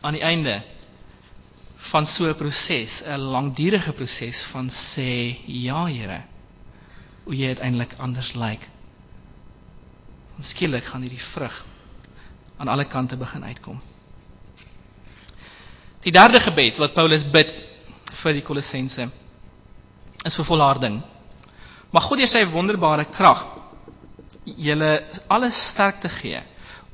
[0.00, 0.62] aan die einde
[1.90, 6.22] van so 'n proses, 'n langdurige proses van sê ja, Here,
[7.24, 8.60] hoe jy uiteindelik anders lyk.
[8.60, 8.79] Like
[10.40, 11.56] En skielik gaan hierdie vrug
[12.56, 13.76] aan alle kante begin uitkom.
[16.00, 17.52] Die derde gebed wat Paulus bid
[18.22, 19.04] vir die Kolossense
[20.24, 20.96] is vir volharding.
[21.92, 23.44] Mag God deur sy wonderbare krag
[24.56, 24.88] julle
[25.28, 26.40] alles sterk te gee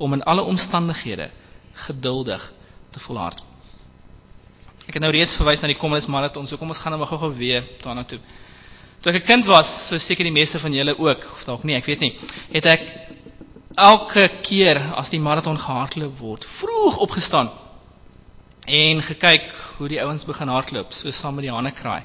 [0.03, 1.29] om in alle omstandighede
[1.87, 2.51] geduldig
[2.91, 3.39] te volhard.
[4.91, 7.31] Ek het nou reeds verwys na die Kommelis marathon, so kom ons gaan nou gou-gou
[7.39, 8.19] weer daarna toe.
[8.99, 11.75] Toe ek 'n kind was, so seker die meeste van julle ook, of dalk nie,
[11.79, 12.15] ek weet nie,
[12.51, 13.07] het ek
[13.77, 17.49] elke keer as die maraton gehardloop word, vroeg opgestaan
[18.67, 19.45] en gekyk
[19.77, 22.01] hoe die ouens begin hardloop, so saam met die Hanne kraai.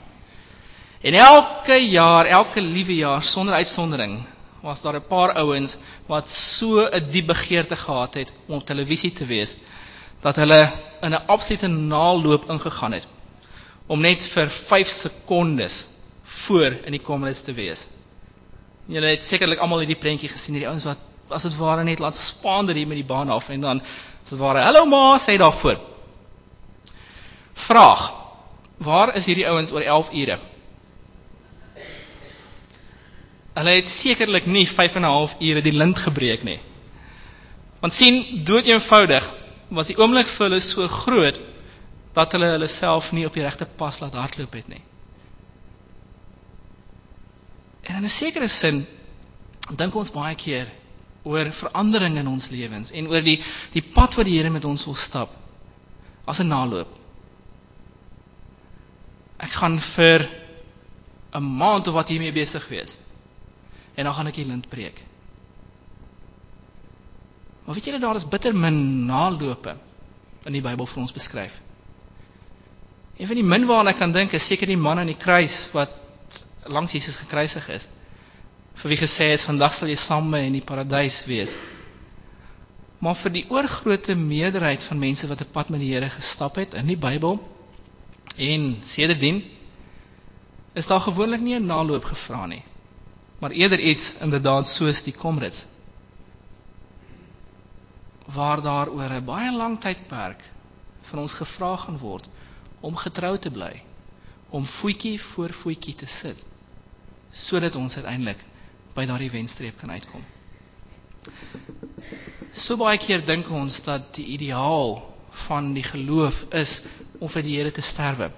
[1.02, 4.20] En elke jaar, elke liewe jaar sonder uitsondering,
[4.62, 9.12] was daar 'n paar ouens wat so 'n diep begeerte gehad het om op televisie
[9.12, 9.56] te wees
[10.20, 13.06] dat hulle in 'n absolute naalloop ingegaan het
[13.86, 15.86] om net vir 5 sekondes
[16.22, 17.86] voor in die kameras te wees.
[18.86, 20.98] Julle het sekerlik almal hierdie prentjie gesien, hierdie ouens wat
[21.32, 23.80] as dit ware net laat spaander hier met die baan af en dan
[24.24, 25.78] as dit ware, "Hallo ma," sê daarvoor.
[27.54, 28.12] Vraag:
[28.82, 30.38] Waar is hierdie ouens oor 11 ure?
[33.52, 36.60] Hulle het sekerlik nie 5 en 'n half ure die lint gebreek nie.
[37.80, 39.32] Want sien, dood eenvoudig
[39.68, 41.40] was die oomblik vir hulle so groot
[42.12, 44.82] dat hulle hulle self nie op die regte pas laat hardloop het nie.
[47.82, 48.86] En in 'n sekere sin
[49.76, 50.66] dink ons baie keer
[51.22, 53.38] oor verandering in ons lewens en oor die
[53.74, 55.30] die pad wat die Here met ons wil stap
[56.26, 56.88] as 'n naloop.
[59.38, 60.28] Ek gaan vir
[61.34, 62.98] 'n maand of wat hiermee besig wees
[63.94, 65.02] en dan gaan ek die lint breek.
[67.64, 69.76] Maar weet julle daar is bitter min nalope
[70.44, 71.60] in die Bybel vir ons beskryf.
[73.16, 75.70] Een van die min waarna ek kan dink is seker die man aan die kruis
[75.72, 75.90] wat
[76.66, 77.86] langs Jesus gekruisig is.
[78.80, 81.56] Vir wie gesê is vandag sal jy saam met my in die paradys wees.
[83.02, 86.74] Maar vir die oorgrootste meerderheid van mense wat 'n pad met die Here gestap het
[86.74, 87.38] in die Bybel
[88.36, 89.42] en sedertdien
[90.74, 92.62] is daar gewoonlik nie 'n naloop gevra nie
[93.42, 95.64] maar eerder iets inderdaad soos die komrits
[98.24, 100.40] waar daar oor 'n baie lang tydperk
[101.02, 102.28] van ons gevra gaan word
[102.80, 103.82] om getrou te bly
[104.48, 106.38] om voetjie voor voetjie te sit
[107.30, 108.44] sodat ons uiteindelik
[108.94, 110.24] by daardie wenstreep kan uitkom.
[112.52, 114.98] So baie keer dink ons dat die ideaal
[115.46, 116.82] van die geloof is
[117.18, 118.28] om vir die Here te sterwe.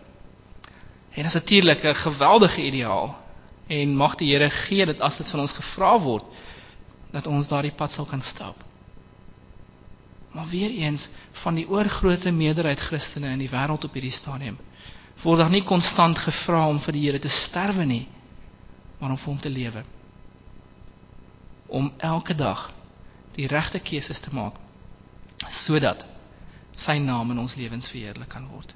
[1.14, 3.14] En dit is natuurlik 'n geweldige ideaal
[3.66, 6.24] en mag die Here gee dat as dit van ons gevra word
[7.10, 8.56] dat ons daardie pad sal kan stap.
[10.32, 14.58] Maar weer eens van die oorgrootste meerderheid Christene in die wêreld op hierdie stadium
[15.22, 18.06] word daar nie konstant gevra om vir die Here te sterwe nie,
[18.98, 19.84] maar om vir hom te lewe.
[21.66, 22.72] Om elke dag
[23.34, 24.60] die regte keuses te maak
[25.50, 26.04] sodat
[26.76, 28.72] sy naam in ons lewens verheerlik kan word.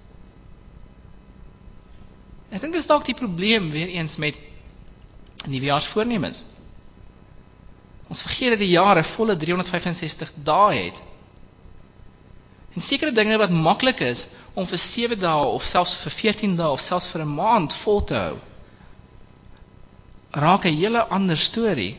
[2.50, 4.36] Ek dink dis dalk die probleem weer eens met
[5.48, 6.42] nuwejaarsvoornemens.
[8.08, 11.02] Ons vergeet dat die jaar 'n volle 365 dae het.
[12.74, 16.70] En sekere dinge wat maklik is om vir 7 dae of selfs vir 14 dae
[16.70, 18.36] of selfs vir 'n maand vol te hou,
[20.30, 21.96] raak 'n hele ander storie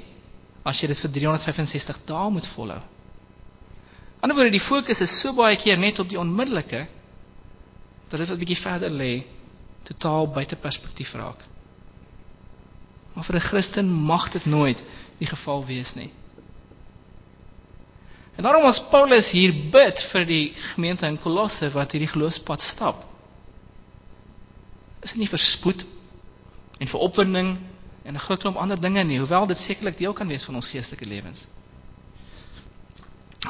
[0.63, 2.81] as jy dit vir 365 dae moet volhou.
[4.19, 6.87] Aan die fokus is so baie keer net op die onmiddellike
[8.09, 9.23] dat dit 'n bietjie verder lê
[9.83, 11.43] totaal buite perspektief raak.
[13.13, 14.83] Maar vir 'n Christen mag dit nooit
[15.17, 16.11] die geval wees nie.
[18.35, 23.05] En daarom as Paulus hier bid vir die gemeente in Kolosse wat hierdie geloofspad stap,
[25.01, 25.85] is dit nie vir spoed
[26.79, 27.57] en vir opwinding
[28.03, 30.69] en 'n groot klomp ander dinge nie, hoewel dit sekerlik deel kan wees van ons
[30.69, 31.47] geestelike lewens.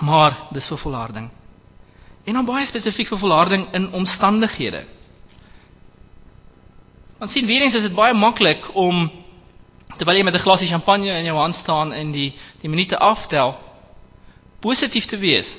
[0.01, 1.29] Maar dis vir volharding.
[2.23, 4.83] En dan baie spesifiek vir volharding in omstandighede.
[7.17, 9.09] Want sien weer eens is dit baie maklik om
[9.97, 13.57] terwyl jy met 'n glasie champagne in jou hand staan en die die minute aftel
[14.59, 15.55] positief te wees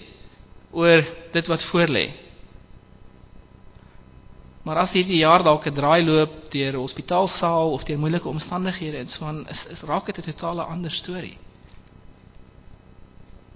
[0.71, 2.11] oor dit wat voorlê.
[4.71, 8.97] Maar as hierdie jaar dalk 'n draai loop deur 'n hospitaalsaal of deur moeilike omstandighede
[9.03, 11.39] en so aan is is raak dit 'n totale ander storie.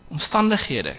[0.09, 0.95] Omstandighede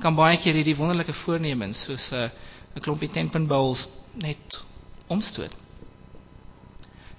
[0.00, 2.30] kan baie keer hierdie wonderlike voornemens soos 'n
[2.76, 4.64] 'n klompie tenpenbouls net
[5.06, 5.52] omstoot.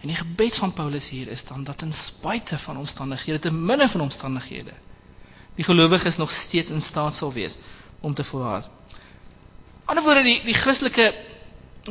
[0.01, 3.89] En die gebed van Paulus hier is dan dat in spite van omstandighede, te minne
[3.89, 4.73] van omstandighede,
[5.55, 7.57] die gelowiges nog steeds in staat sal wees
[7.99, 8.69] om te volhard.
[9.85, 11.13] Anderswoorde die die Christelike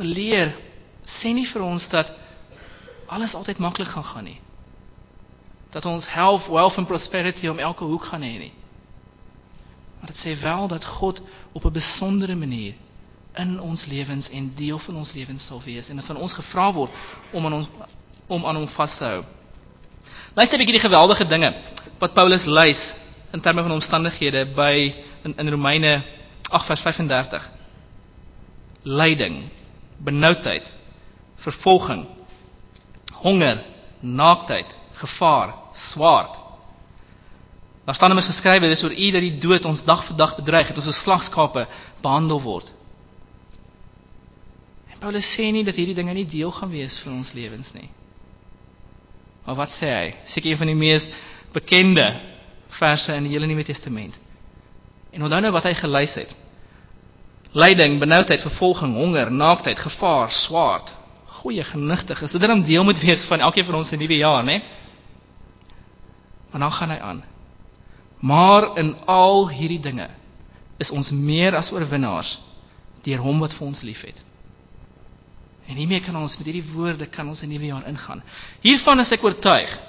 [0.01, 0.53] leer
[1.05, 2.11] sê nie vir ons dat
[3.05, 4.39] alles altyd maklik gaan gaan nie.
[5.69, 8.53] Dat ons health, wealth and prosperity om elke hoek gaan hê nie.
[9.99, 12.73] Maar dit sê wel dat God op 'n besondere manier
[13.35, 16.91] in ons lewens en deel van ons lewens sal wees en van ons gevra word
[17.31, 17.67] om aan ons
[18.27, 19.23] om aan hom vas te hou.
[20.33, 21.53] Luister 'n bietjie die geweldige dinge
[21.99, 22.95] wat Paulus lys
[23.33, 26.01] in terme van omstandighede by in, in Romeine
[26.49, 27.51] 8 vers 35.
[28.83, 29.43] Lyding,
[30.03, 30.73] benoudheid,
[31.35, 32.05] vervolging,
[33.23, 33.59] honger,
[33.99, 36.39] naaktheid, gevaar, swaard.
[37.83, 40.67] Daar staan immers geskrywe dis oor u dat die dood ons dag vir dag bedreig
[40.71, 41.65] het ons as slagskape
[42.01, 42.71] behandel word.
[44.91, 47.89] En Paulus sê nie dat hierdie dinge nie deel gaan wees van ons lewens nie.
[49.43, 50.13] Maar wat sê hy?
[50.23, 51.09] Seker een van die mees
[51.51, 52.07] bekende
[52.71, 54.15] verse in die hele Nuwe Testament.
[55.11, 56.31] En onthou nou wat hy gelys het.
[57.53, 60.93] Lyding, benoudheid, vervolging, honger, naaktheid, gevaar, swaard.
[61.25, 62.21] Goeie genigtig.
[62.21, 64.61] Is dit dan deel moet wees van elkeen van ons se nuwe jaar, né?
[66.49, 67.23] Maar dan gaan hy aan.
[68.19, 70.09] Maar in al hierdie dinge
[70.77, 72.39] is ons meer as oorwinnaars
[73.05, 74.23] deur hom wat vir ons liefhet.
[75.67, 78.23] En hiermee kan ons met hierdie woorde kan ons 'n nuwe jaar ingaan.
[78.61, 79.79] Hiervan is ek oortuig.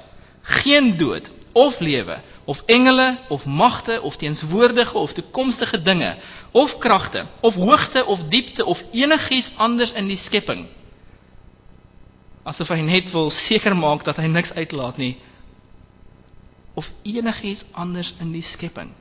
[0.42, 6.17] Geen dood of lewe of engele of magte of teenswoordige of toekomstige dinge
[6.51, 10.67] of kragte of hoogte of diepte of enigiets anders in die skepping
[12.43, 15.15] asof hy net wil seker maak dat hy niks uitlaat nie
[16.75, 18.93] of enigiets anders in die skepping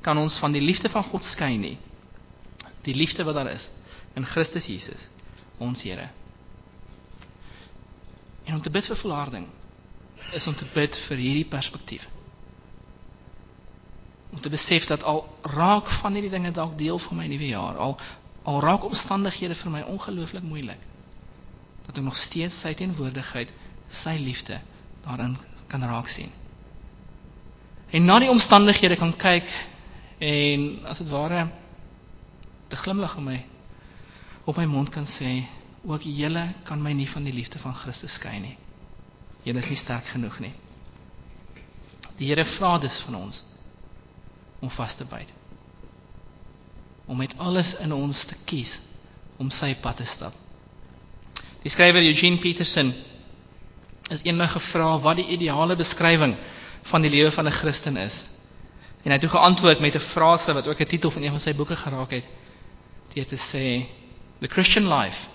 [0.00, 1.76] kan ons van die liefde van God skei nie
[2.84, 3.70] die liefde wat daar is
[4.14, 5.08] in Christus Jesus
[5.58, 6.08] ons Here.
[8.44, 9.46] En om te bid vir volharding
[10.32, 12.08] is om te bid vir hierdie perspektief.
[14.34, 15.22] Om te besef dat al
[15.54, 17.94] raak van hierdie dinge dalk deel van my nuwe jaar, al
[18.44, 20.80] al raak omstandighede vir my ongelooflik moeilik,
[21.86, 23.52] dat ek nog steeds sy teenwoordigheid,
[23.88, 24.58] sy liefde
[25.06, 25.36] daarin
[25.72, 26.32] kan raak sien.
[27.94, 29.48] En na die omstandighede kan kyk
[30.18, 31.46] en as dit ware
[32.68, 33.38] te glimlag om my
[34.44, 35.30] op my mond kan sê
[35.86, 38.56] ook julle kan my nie van die liefde van Christus skei nie.
[39.46, 40.52] Julle is nie sterk genoeg nie.
[42.18, 43.44] Die Here vra dus van ons
[44.60, 45.32] om vas te byt.
[47.06, 48.78] Om met alles in ons te kies
[49.36, 50.32] om sy pad te stap.
[51.64, 52.92] Die skrywer Eugene Peterson
[54.12, 56.36] is eendag gevra wat die ideale beskrywing
[56.84, 58.24] van die lewe van 'n Christen is.
[59.02, 61.40] En hy het toe geantwoord met 'n frase wat ook 'n titel van een van
[61.40, 62.24] sy boeke geraak het.
[63.14, 63.86] Dit te sê
[64.40, 65.28] The Christian life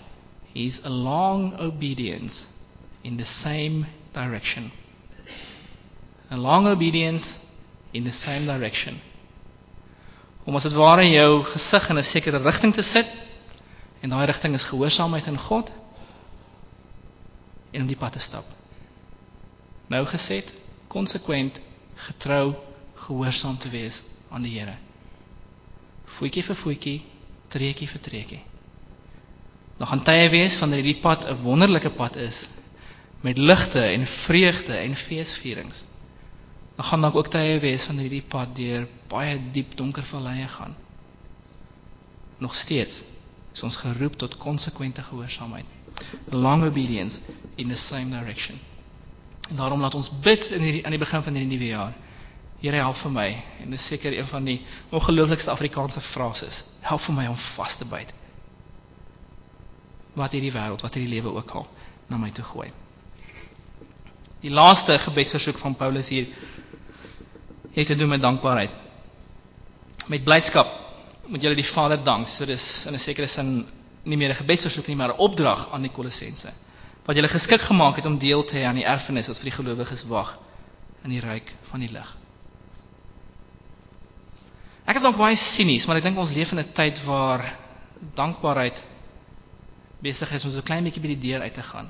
[0.53, 2.45] is a long obedience
[3.01, 4.71] in the same direction.
[6.31, 7.39] A long obedience
[7.91, 9.01] in the same direction.
[10.43, 13.07] Om as dit ware jou gesig in 'n sekere rigting te sit
[14.01, 15.71] en daai rigting is gehoorsaamheid aan God
[17.71, 18.45] en om die pad te stap.
[19.87, 20.53] Nou gesed,
[20.87, 21.59] konsekwent,
[21.95, 22.53] getrou,
[22.95, 24.75] gehoorsaam te wees aan die Here.
[26.05, 27.01] Voetjie vir voetjie,
[27.47, 28.41] treukie vir treukie.
[29.77, 32.47] Dan gaan tye wees wanneer hierdie pad 'n wonderlike pad is
[33.21, 35.83] met ligte en vreugde en feesvierings.
[36.79, 40.75] Dan gaan dalk ook tye wees wanneer hierdie pad deur baie diep donker valleie gaan.
[42.39, 42.99] Nog steeds
[43.51, 45.65] is ons geroep tot konsekwente gehoorsaamheid.
[46.31, 47.19] Long obedience
[47.55, 48.55] in the same direction.
[49.49, 51.97] En daarom laat ons bid in hierdie aan die begin van hierdie nuwe jaar.
[52.63, 53.27] Here help vir my
[53.65, 54.61] en dis seker een van die
[54.95, 56.61] ongelooflikste Afrikaanse frases.
[56.87, 58.13] Help vir my om vas te byt
[60.15, 61.67] wat hierdie wêreld, wat hierdie lewe ook al
[62.07, 62.69] na my toe gooi.
[64.39, 66.31] Die laaste gebedsversoek van Paulus hier
[67.73, 68.69] het te doen met dankbaarheid.
[70.07, 70.67] Met blydskap
[71.27, 72.27] moet julle die Vader dank.
[72.27, 73.67] So dis in 'n sekere sin
[74.03, 76.49] nie meer 'n gebedsversoek nie, maar 'n opdrag aan die Kolossense
[77.09, 79.55] wat julle geskik gemaak het om deel te hê aan die erfenis wat vir die
[79.55, 80.35] gelowiges wag
[81.03, 82.09] in die ryk van die lig.
[84.85, 87.41] Ek is dalk baie sinies, maar ek dink ons leef in 'n tyd waar
[88.13, 88.83] dankbaarheid
[90.05, 91.89] besig is om so klein bietjie by die deur uit te gaan.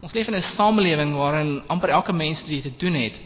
[0.00, 3.20] Ons leef in 'n samelewing waarin amper elke mens wat iets te doen het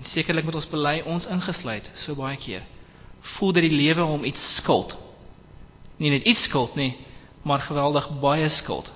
[0.00, 2.62] en sekerlik met ons bely ons ingesluit so baie keer
[3.20, 4.94] voel dat die lewe hom iets skuld.
[6.00, 6.94] Nie net iets skuld nie,
[7.44, 8.88] maar geweldig baie skuld.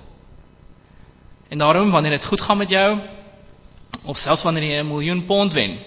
[1.53, 2.97] En daarom wanneer dit goed gaan met jou
[4.03, 5.77] of selfs wanneer jy 'n miljoen pond wen,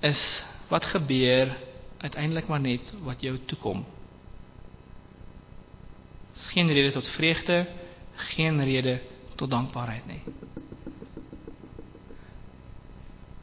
[0.00, 1.48] is wat gebeur
[1.98, 3.84] uiteindelik maar net wat jou toekom.
[6.32, 7.66] Dis geen rede tot vreugde,
[8.14, 9.00] geen rede
[9.36, 10.22] tot dankbaarheid nie.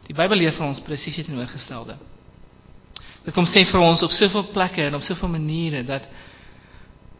[0.07, 1.97] Die Bybel leer vir ons presies dit teenoorgestelde.
[3.25, 6.07] Dit kom sê vir ons op soveel plekke en op soveel maniere dat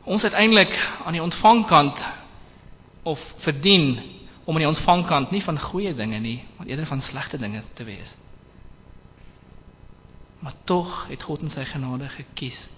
[0.08, 0.72] ons uiteindelik
[1.04, 2.06] aan die ontvangkant
[3.04, 3.98] of verdien
[4.48, 7.84] om aan die ontvangkant nie van goeie dinge nie, maar eerder van slegte dinge te
[7.84, 8.16] wees.
[10.40, 12.70] Maar tog het God in sy genade gekies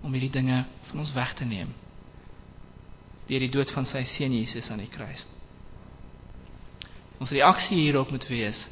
[0.00, 1.76] om hierdie dinge van ons weg te neem
[3.30, 5.22] deur die dood van sy seun Jesus aan die kruis.
[7.22, 8.64] Ons reaksie hierop moet wees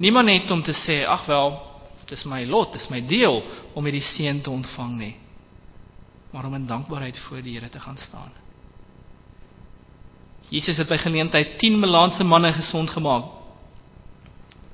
[0.00, 1.52] niemand net om te sê ag wel,
[2.08, 3.42] dis my lot, dis my deel
[3.76, 5.14] om hierdie seun te ontvang nie,
[6.32, 8.32] maar om in dankbaarheid voor die Here te gaan staan.
[10.50, 13.28] Jesus het by geleentheid 10 Melaanse manne gesond gemaak.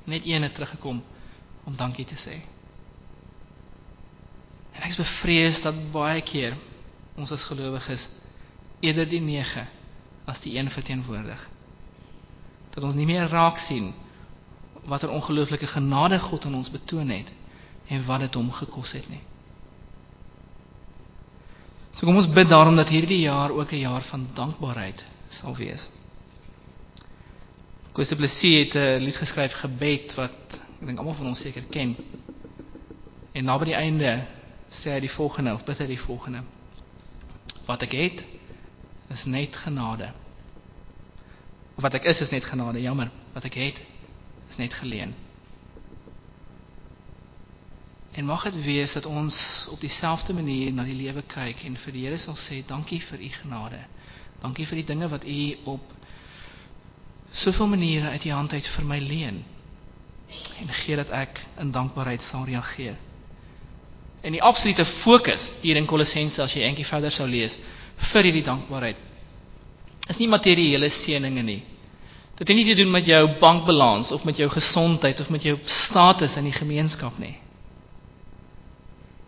[0.09, 1.03] Net een het teruggekom
[1.67, 2.33] om dankie te sê.
[4.73, 6.55] En ek is bevrees dat baie keer
[7.17, 8.07] ons as gelowiges
[8.79, 9.67] eerder die 9
[10.25, 11.45] as die 1 verteenwoordig.
[12.73, 13.91] Dat ons nie meer raak sien
[14.87, 17.33] watter ongelooflike genade God aan ons betoon het
[17.87, 19.21] en wat dit hom gekos het nie.
[21.91, 25.87] So kom ons bid daarom dat hierdie jaar ook 'n jaar van dankbaarheid sal wees.
[27.91, 31.95] Koos Plessis het 'n lied geskryf gebed wat ek dink almal van ons seker ken.
[33.33, 34.23] En na by die einde
[34.69, 36.43] sê hy die volgende of bid hy die volgende.
[37.65, 38.25] Wat ek het
[39.09, 40.11] is net genade.
[41.75, 43.11] Wat ek is is net genade, jammer.
[43.33, 43.81] Wat ek het
[44.49, 45.15] is net geleen.
[48.17, 51.93] En mag dit wees dat ons op dieselfde manier na die lewe kyk en vir
[51.93, 53.79] die Here sal sê dankie vir u genade.
[54.41, 55.93] Dankie vir die dinge wat u op
[57.31, 59.43] soveel maniere uit u hand uit vir my leen.
[60.61, 62.95] En gee dat ek in dankbaarheid sal reageer.
[64.21, 67.59] En die absolute fokus hier in Kolossense as jy eentjie verder sou lees
[67.97, 69.05] vir hierdie dankbaarheid
[70.11, 71.59] is nie materiële seëninge nie.
[72.37, 75.57] Dit het nie te doen met jou bankbalans of met jou gesondheid of met jou
[75.65, 77.33] status in die gemeenskap nie.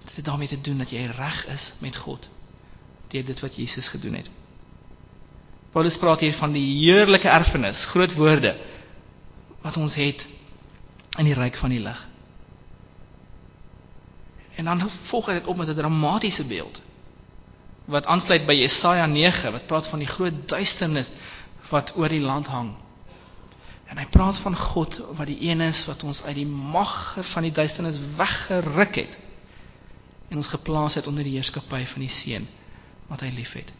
[0.03, 2.29] Dit het daarmee te doen dat jy reg is met God
[3.09, 4.27] deur dit wat Jesus gedoen het.
[5.73, 8.53] Paulus praat hier van die heerlike erfenis, groot woorde
[9.61, 10.25] wat ons het
[11.17, 12.03] in die ryk van die lig.
[14.55, 16.81] En dan volg dit op met 'n dramatiese beeld
[17.85, 21.11] wat aansluit by Jesaja 9 wat praat van die groot duisternis
[21.69, 22.75] wat oor die land hang.
[23.89, 27.45] En hy praat van God wat die een is wat ons uit die mag van
[27.47, 29.17] die duisternis weggeruk het
[30.29, 32.43] en ons geplaas het onder die heerskappy van die seun
[33.09, 33.71] wat hy liefhet.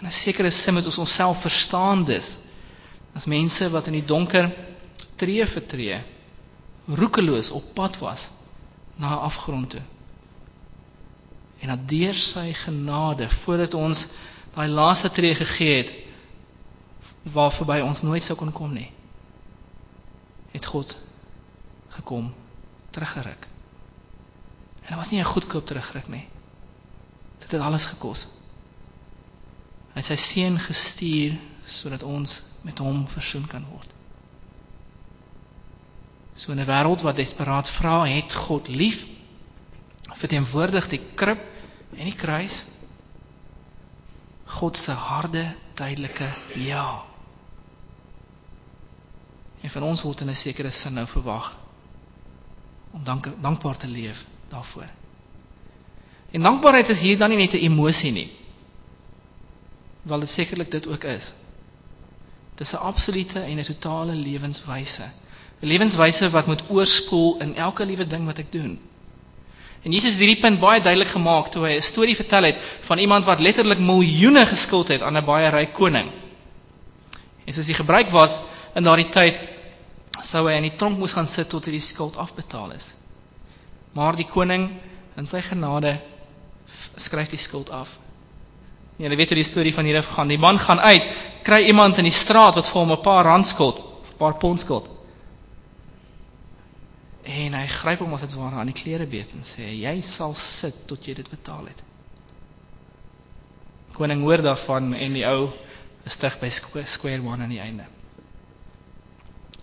[0.00, 2.28] En 'n sekere sin moet ons onsself verstaan dus
[3.14, 4.48] as mense wat in die donker
[5.20, 6.00] tree vir tree
[6.88, 8.28] roekeloos op pad was
[8.96, 9.82] na 'n afgrond toe.
[11.60, 14.06] En dat deur sy genade voordat ons
[14.54, 15.94] daai laaste tree gegee het
[17.32, 18.90] waar verby ons nooit sou kon kom nie
[20.52, 20.96] het God
[21.88, 22.34] gekom
[22.90, 23.48] teruggeruk
[24.88, 26.28] En dit was nie 'n goedkoop terugruk nie.
[27.38, 28.26] Dit het alles gekos.
[29.92, 33.90] Hy het sy seun gestuur sodat ons met hom versoen kan word.
[36.34, 39.06] So 'n wêreld wat desperaat vra, het God lief.
[40.02, 41.40] Verteenwoordig die krib
[41.96, 42.64] en die kruis.
[44.44, 47.04] God se harde, duidelike ja.
[49.60, 51.56] En van ons word in 'n sekere sin nou verwag
[52.90, 54.88] om dank dankbaar te leef daarvoor.
[56.30, 58.30] En dankbaarheid is hier dan nie net 'n emosie nie.
[60.02, 61.32] Wel dit sekerlik dit ook is.
[62.54, 65.02] Dit is 'n absolute en 'n totale lewenswyse.
[65.60, 68.80] 'n Lewenswyse wat moet oorspoel in elke liewe ding wat ek doen.
[69.82, 72.98] En Jesus het hierdie punt baie duidelik gemaak toe hy 'n storie vertel het van
[72.98, 76.10] iemand wat letterlik miljoene geskuld het aan 'n baie ryk koning.
[77.48, 78.36] En soos die gebruik was
[78.76, 79.38] in daardie tyd
[80.20, 82.90] sou hy in die tronk moes gaan sit tot hy die skuld afbetaal is.
[83.96, 84.66] Maar die koning
[85.16, 85.94] in sy genade
[87.00, 87.94] skryf die skuld af.
[88.98, 90.28] En julle weet hoe die storie van hierdie gaan.
[90.28, 91.06] Die man gaan uit,
[91.46, 94.60] kry iemand in die straat wat vir hom 'n paar rand skuld, 'n paar pond
[94.60, 94.90] skuld.
[97.24, 100.34] En hy gryp hom as dit ware aan die klere beet en sê jy sal
[100.34, 101.82] sit tot jy dit betaal het.
[103.92, 105.48] Koning hoor daarvan en die ou
[106.08, 107.86] is terug by square one aan die einde.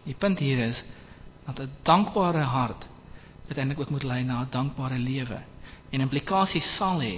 [0.05, 0.83] Die punt hier is
[1.47, 2.87] dat 'n dankbare hart
[3.47, 5.39] uiteindelik ook moet lei na 'n dankbare lewe
[5.91, 7.15] en implikasies sal hê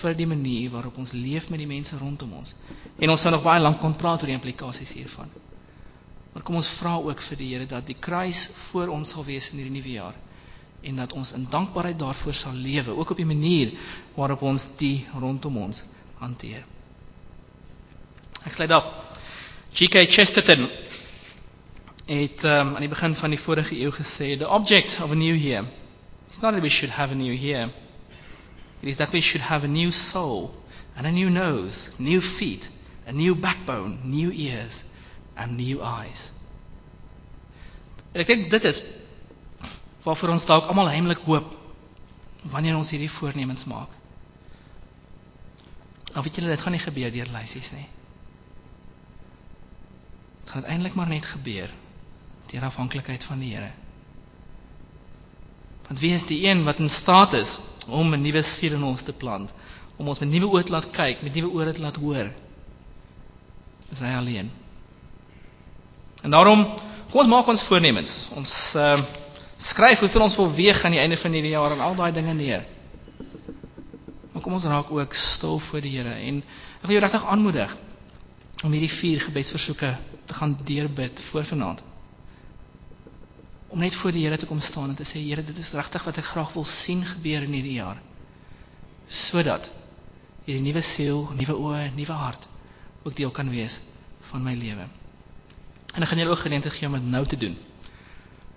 [0.00, 2.54] vir die manier waarop ons leef met die mense rondom ons.
[2.98, 5.28] En ons sou nog baie lank kon praat oor die implikasies hiervan.
[6.32, 9.50] Maar kom ons vra ook vir die Here dat die kruis voor ons sal wees
[9.50, 10.14] in hierdie nuwe jaar
[10.82, 13.72] en dat ons in dankbaarheid daarvoor sal lewe, ook op die manier
[14.14, 15.84] waarop ons die rondom ons
[16.20, 16.64] hanteer.
[18.46, 18.86] Ek sluit af.
[19.74, 20.06] G.K.
[20.10, 20.68] Chesterton
[22.08, 25.34] het um, aan die begin van die vorige eeu gesê the object of a new
[25.36, 25.64] year
[26.30, 27.68] is not that we should have a new year
[28.80, 30.54] it is that we should have a new soul
[30.96, 32.70] and a new nose new feet
[33.06, 34.94] a new backbone new ears
[35.36, 36.30] and new eyes
[38.14, 38.80] en ek dink dit is
[40.08, 41.52] waarvoor ons dalk almal heimlik hoop
[42.56, 43.92] wanneer ons hierdie voornemens maak
[46.16, 47.84] of weet julle dit gaan nie gebeur deur lysies nie
[50.48, 51.70] gaan uiteindelik maar net gebeur
[52.48, 53.70] deur afhanklikheid van die Here.
[55.86, 59.02] Want wie is die een wat in staat is om 'n nuwe siel in ons
[59.02, 59.52] te plant,
[59.96, 62.30] om ons met nuwe oë te laat kyk, met nuwe ore te laat hoor?
[63.88, 64.50] Dis hy alleen.
[66.22, 66.64] En daarom
[67.10, 68.28] kom ons maak ons voornemens.
[68.36, 68.96] Ons uh,
[69.58, 72.32] skryf hoeveel ons wil weeg aan die einde van hierdie jaar en al daai dinge
[72.34, 72.64] neer.
[74.32, 76.42] Maar kom ons raak ook stil voor die Here en
[76.80, 77.76] ek wil jou regtig aanmoedig
[78.64, 79.90] om hierdie vier gebedsversoeke
[80.26, 81.82] te gaan deurbid voor vanaand.
[83.68, 86.04] Om net voor die Here te kom staan en te sê Here, dit is regtig
[86.04, 88.00] wat ek graag wil sien gebeur in hierdie jaar.
[89.08, 89.70] Sodat
[90.46, 92.48] hierdie nuwe siel, nuwe oë, nuwe hart
[93.04, 93.78] ook deel kan wees
[94.30, 94.88] van my lewe.
[95.94, 97.54] En ek gaan julle ook geleentheid gee om dit nou te doen.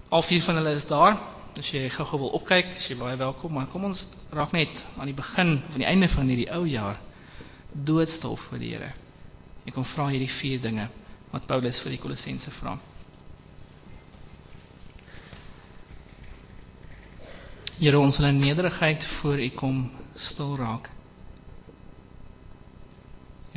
[0.09, 1.15] Al vier van hulle is daar.
[1.59, 5.09] As jy gou-gou wil opkyk, as jy baie welkom, maar kom ons raak net aan
[5.11, 6.99] die begin aan die einde van hierdie ou jaar
[7.71, 8.91] doodstil voor die Here.
[9.65, 10.87] Ek kom vra hierdie vier dinge
[11.31, 12.73] wat Paulus vir die Kolossense vra.
[17.81, 19.77] Here ons wil in nederigheid voor U kom
[20.15, 20.89] stil raak.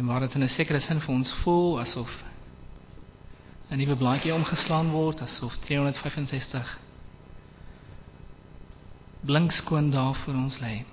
[0.01, 2.25] En waar dit in 'n sekere sin vir ons voel asof
[3.71, 6.79] 'n nuwe blaadjie omgeslaan word, asof 365
[9.25, 10.85] blink skoon daar vir ons lê.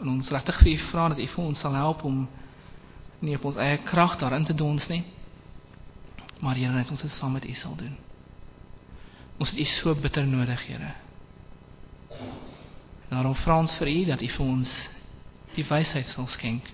[0.00, 2.28] En ons regtig vir U vra dat U vir ons sal help om
[3.22, 5.02] nie op ons eie krag daarin te dons nie.
[6.42, 7.94] Maar Here, net ons dit saam met U sal doen.
[9.38, 10.90] Ons het U so bitter nodig, Here.
[13.12, 14.72] Daarom vra ons vir U dat U vir ons
[15.54, 16.66] die wysheid sal skenk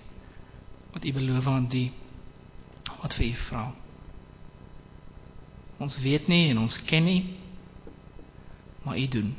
[0.93, 1.89] wat U beloof aan die
[3.01, 3.63] wat vir U vra.
[5.79, 7.21] Ons weet nie en ons ken nie
[8.83, 9.33] maar U doen.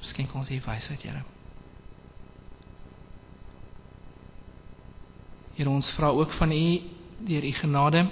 [0.00, 1.24] Skenk ons U wysheid, Here.
[5.56, 6.80] Here ons vra ook van U
[7.28, 8.06] deur U genade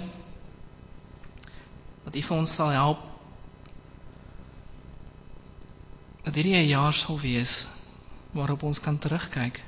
[2.03, 2.99] dat U vir ons sal help
[6.23, 7.53] dat hierdie 'n jaar sal wees
[8.31, 9.61] waarop ons kan terugkyk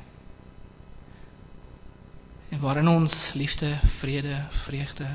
[2.49, 5.07] en waarin ons liefde, vrede, vreugde,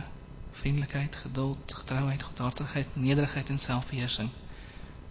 [0.52, 4.28] vriendelikheid, geduld, getrouheid, goedhartigheid, nederigheid en selfbeheersing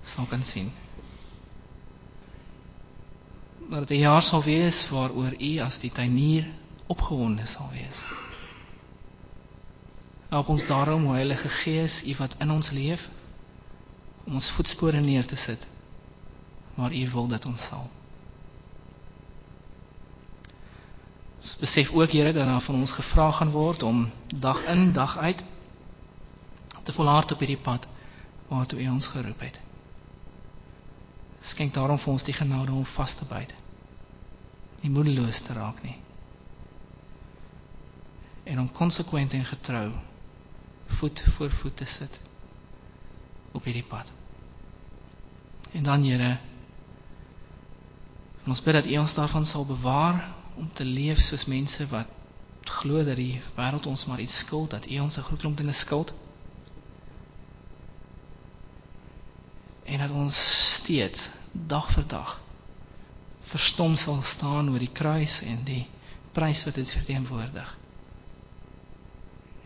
[0.03, 0.71] sal kan sien.
[3.69, 6.45] Dat dit 'n jaar sal wees waaroor U as die tuinier
[6.87, 8.01] opgewonde sal wees.
[10.29, 13.09] Help ons daarom, o Heilige Gees, U wat in ons leef,
[14.25, 15.67] om ons voetspore neer te sit
[16.77, 17.85] waar U wil dat ons sal.
[21.37, 24.03] Ons besef ook Here dat daar van ons gevra gaan word om
[24.35, 25.43] dag in dag uit
[26.83, 27.87] te volhard op hierdie pad
[28.47, 29.59] waartoe U ons geroep het.
[31.39, 33.53] Skenk daarom vir ons die genade om vas te byt.
[34.81, 35.97] Nie moedeloos te raak nie.
[38.47, 39.91] En om konsekwent en getrou
[40.99, 42.19] voet voor voet te sit
[43.51, 44.11] op hierdie pad.
[45.71, 46.37] En dan Here
[48.47, 50.21] ons bid dat U ons daarvan sal bewaar
[50.55, 52.07] om te leef soos mense wat
[52.63, 55.71] glo dat die wêreld ons maar iets skuld, dat U ons 'n groot klomp dinge
[55.71, 56.13] skuld.
[59.83, 60.37] En dat ons
[60.73, 62.41] steeds dag vir dag
[63.41, 65.87] verstom sal staan oor die kruis en die
[66.31, 67.77] prys wat dit verteenwoordig.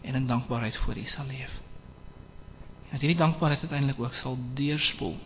[0.01, 1.61] En in dankbaarheid voor U sal leef.
[2.83, 5.17] En dat hierdie dankbaarheid uiteindelik ook sal deurspoel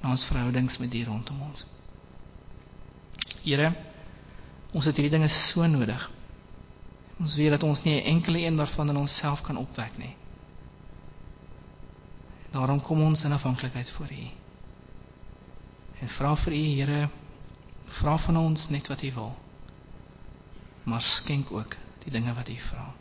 [0.00, 1.66] na ons verhoudings met die rondom ons.
[3.44, 3.70] Here,
[4.72, 6.06] ons het hierdie dinge so nodig.
[7.20, 10.14] Ons weet dat ons nie 'n enkele een daarvan in onsself kan opwek nie.
[12.50, 14.26] Daarom kom ons in afhanklikheid voor U.
[16.00, 17.08] En vra vir U, Here,
[17.86, 19.34] vra van ons net wat U wil.
[20.82, 22.94] Maar skenk ook die dinge wat U vra.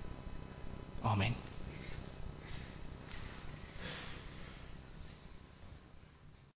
[1.01, 1.48] Amen.